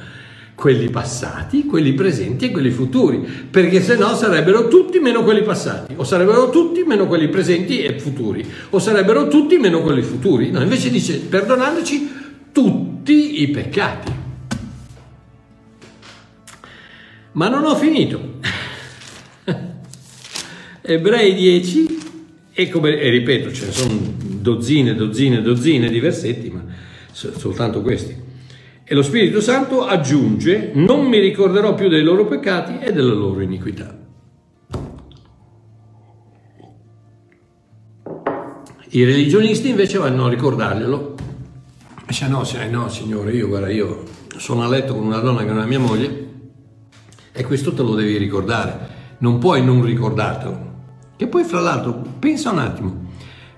[0.55, 5.93] Quelli passati, quelli presenti e quelli futuri, perché se no sarebbero tutti meno quelli passati,
[5.97, 10.49] o sarebbero tutti meno quelli presenti e futuri, o sarebbero tutti meno quelli futuri.
[10.49, 12.09] No, invece dice perdonandoci
[12.53, 14.23] tutti i peccati.
[17.34, 18.40] Ma non ho finito.
[20.82, 21.98] Ebrei 10,
[22.54, 24.00] e, come, e ripeto, ce ne sono
[24.44, 26.64] dozzine, dozzine, dozzine di versetti, ma
[27.12, 28.16] soltanto questi.
[28.84, 33.40] E lo Spirito Santo aggiunge, non mi ricorderò più dei loro peccati e della loro
[33.40, 33.98] iniquità.
[38.90, 41.16] I religionisti invece vanno a ricordarglielo.
[42.06, 44.04] Dice no, no, signore, io guarda, io
[44.38, 46.23] sono a letto con una donna che non è mia moglie,
[47.34, 50.72] e questo te lo devi ricordare, non puoi non ricordartelo.
[51.18, 52.96] Che poi fra l'altro, pensa un attimo,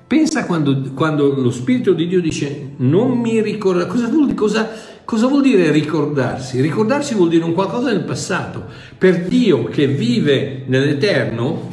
[0.07, 4.69] pensa quando, quando lo Spirito di Dio dice non mi ricorda, cosa cosa,
[5.03, 6.61] cosa vuol dire ricordarsi?
[6.61, 8.63] Ricordarsi vuol dire un qualcosa del passato.
[8.97, 11.71] Per Dio che vive nell'eterno,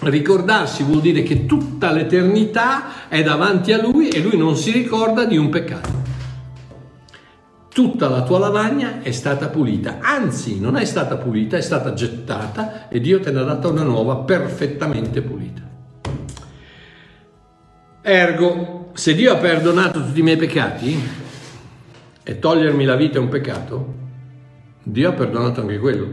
[0.00, 5.24] ricordarsi vuol dire che tutta l'eternità è davanti a Lui e Lui non si ricorda
[5.24, 5.97] di un peccato
[7.78, 12.88] tutta la tua lavagna è stata pulita, anzi non è stata pulita, è stata gettata
[12.88, 15.62] e Dio te ne ha data una nuova perfettamente pulita.
[18.02, 21.00] Ergo, se Dio ha perdonato tutti i miei peccati
[22.24, 23.94] e togliermi la vita è un peccato,
[24.82, 26.08] Dio ha perdonato anche quello.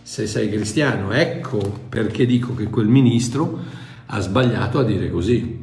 [0.00, 3.58] Se sei cristiano, ecco perché dico che quel ministro
[4.06, 5.60] ha sbagliato a dire così,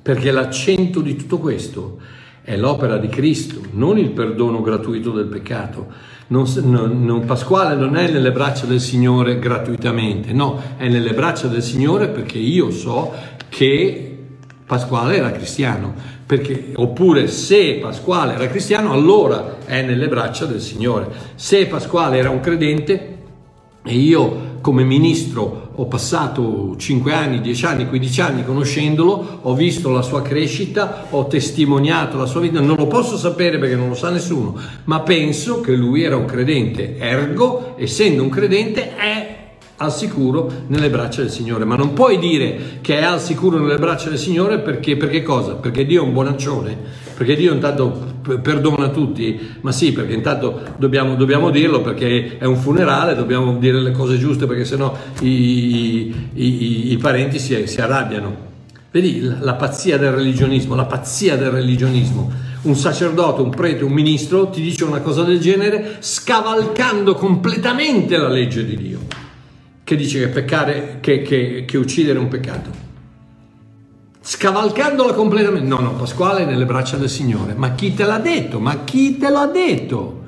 [0.00, 6.10] perché l'accento di tutto questo è l'opera di Cristo, non il perdono gratuito del peccato.
[6.28, 11.46] Non, non, non, Pasquale non è nelle braccia del Signore gratuitamente, no, è nelle braccia
[11.46, 13.12] del Signore perché io so
[13.48, 14.08] che
[14.64, 15.92] Pasquale era cristiano,
[16.24, 21.08] perché, oppure se Pasquale era cristiano allora è nelle braccia del Signore.
[21.34, 23.18] Se Pasquale era un credente
[23.84, 29.90] e io come ministro ho passato 5 anni, 10 anni, 15 anni conoscendolo, ho visto
[29.90, 33.94] la sua crescita, ho testimoniato la sua vita, non lo posso sapere perché non lo
[33.94, 34.54] sa nessuno,
[34.84, 39.40] ma penso che lui era un credente, ergo, essendo un credente, è
[39.76, 41.64] al sicuro nelle braccia del Signore.
[41.64, 45.54] Ma non puoi dire che è al sicuro nelle braccia del Signore perché, perché cosa?
[45.54, 51.14] Perché Dio è un buonaccione perché Dio intanto perdona tutti, ma sì, perché intanto dobbiamo,
[51.14, 56.14] dobbiamo, dirlo perché è un funerale, dobbiamo dire le cose giuste perché sennò i, i,
[56.34, 58.50] i, i parenti si, si arrabbiano.
[58.90, 62.30] Vedi la pazzia del religionismo, la pazzia del religionismo.
[62.62, 68.28] Un sacerdote, un prete, un ministro ti dice una cosa del genere scavalcando completamente la
[68.28, 69.00] legge di Dio,
[69.82, 72.90] che dice che, peccare, che, che, che uccidere è un peccato
[74.22, 75.66] scavalcandola completamente.
[75.66, 77.54] No, no, Pasquale è nelle braccia del Signore.
[77.54, 78.60] Ma chi te l'ha detto?
[78.60, 80.20] Ma chi te l'ha detto?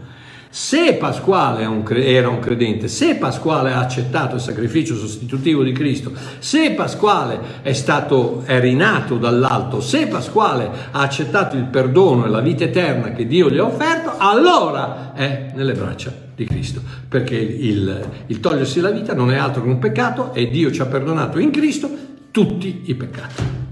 [0.51, 1.63] Se Pasquale
[2.05, 7.73] era un credente, se Pasquale ha accettato il sacrificio sostitutivo di Cristo, se Pasquale è
[7.73, 13.27] stato è rinato dall'alto, se Pasquale ha accettato il perdono e la vita eterna che
[13.27, 18.91] Dio gli ha offerto, allora è nelle braccia di Cristo, perché il, il togliersi la
[18.91, 21.91] vita non è altro che un peccato e Dio ci ha perdonato in Cristo
[22.31, 23.64] tutti i peccati.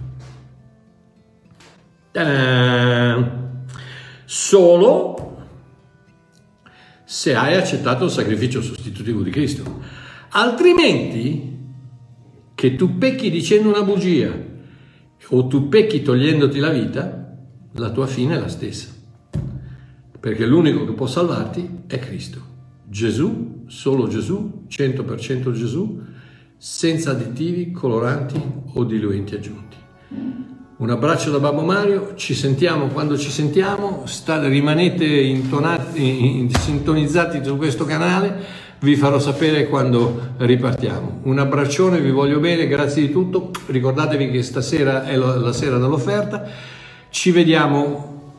[4.24, 5.16] Solo
[7.04, 9.80] se hai accettato il sacrificio sostitutivo di Cristo.
[10.30, 11.58] Altrimenti,
[12.54, 14.32] che tu pecchi dicendo una bugia
[15.28, 17.36] o tu pecchi togliendoti la vita,
[17.72, 18.88] la tua fine è la stessa.
[20.18, 22.40] Perché l'unico che può salvarti è Cristo.
[22.86, 26.00] Gesù, solo Gesù, 100% Gesù,
[26.56, 28.40] senza additivi, coloranti
[28.74, 29.76] o diluenti aggiunti.
[30.82, 37.40] Un abbraccio da Babbo Mario, ci sentiamo quando ci sentiamo, sta, rimanete intonati, in, sintonizzati
[37.44, 38.34] su questo canale
[38.80, 41.20] vi farò sapere quando ripartiamo.
[41.22, 43.50] Un abbraccione, vi voglio bene, grazie di tutto.
[43.66, 46.50] Ricordatevi che stasera è la sera dell'offerta.
[47.10, 48.32] Ci vediamo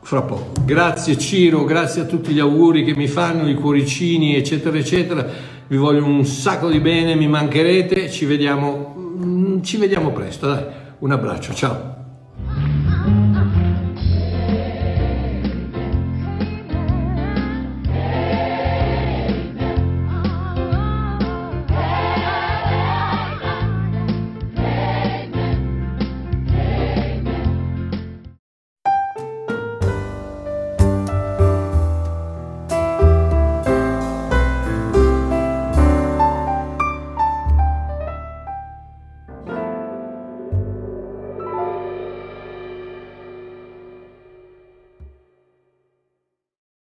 [0.00, 0.52] fra poco.
[0.64, 5.26] Grazie Ciro, grazie a tutti gli auguri che mi fanno, i cuoricini, eccetera, eccetera.
[5.66, 8.10] Vi voglio un sacco di bene, mi mancherete.
[8.10, 10.46] Ci vediamo, mm, ci vediamo presto.
[10.46, 10.79] Dai.
[11.00, 11.99] Un abbraccio, ciao.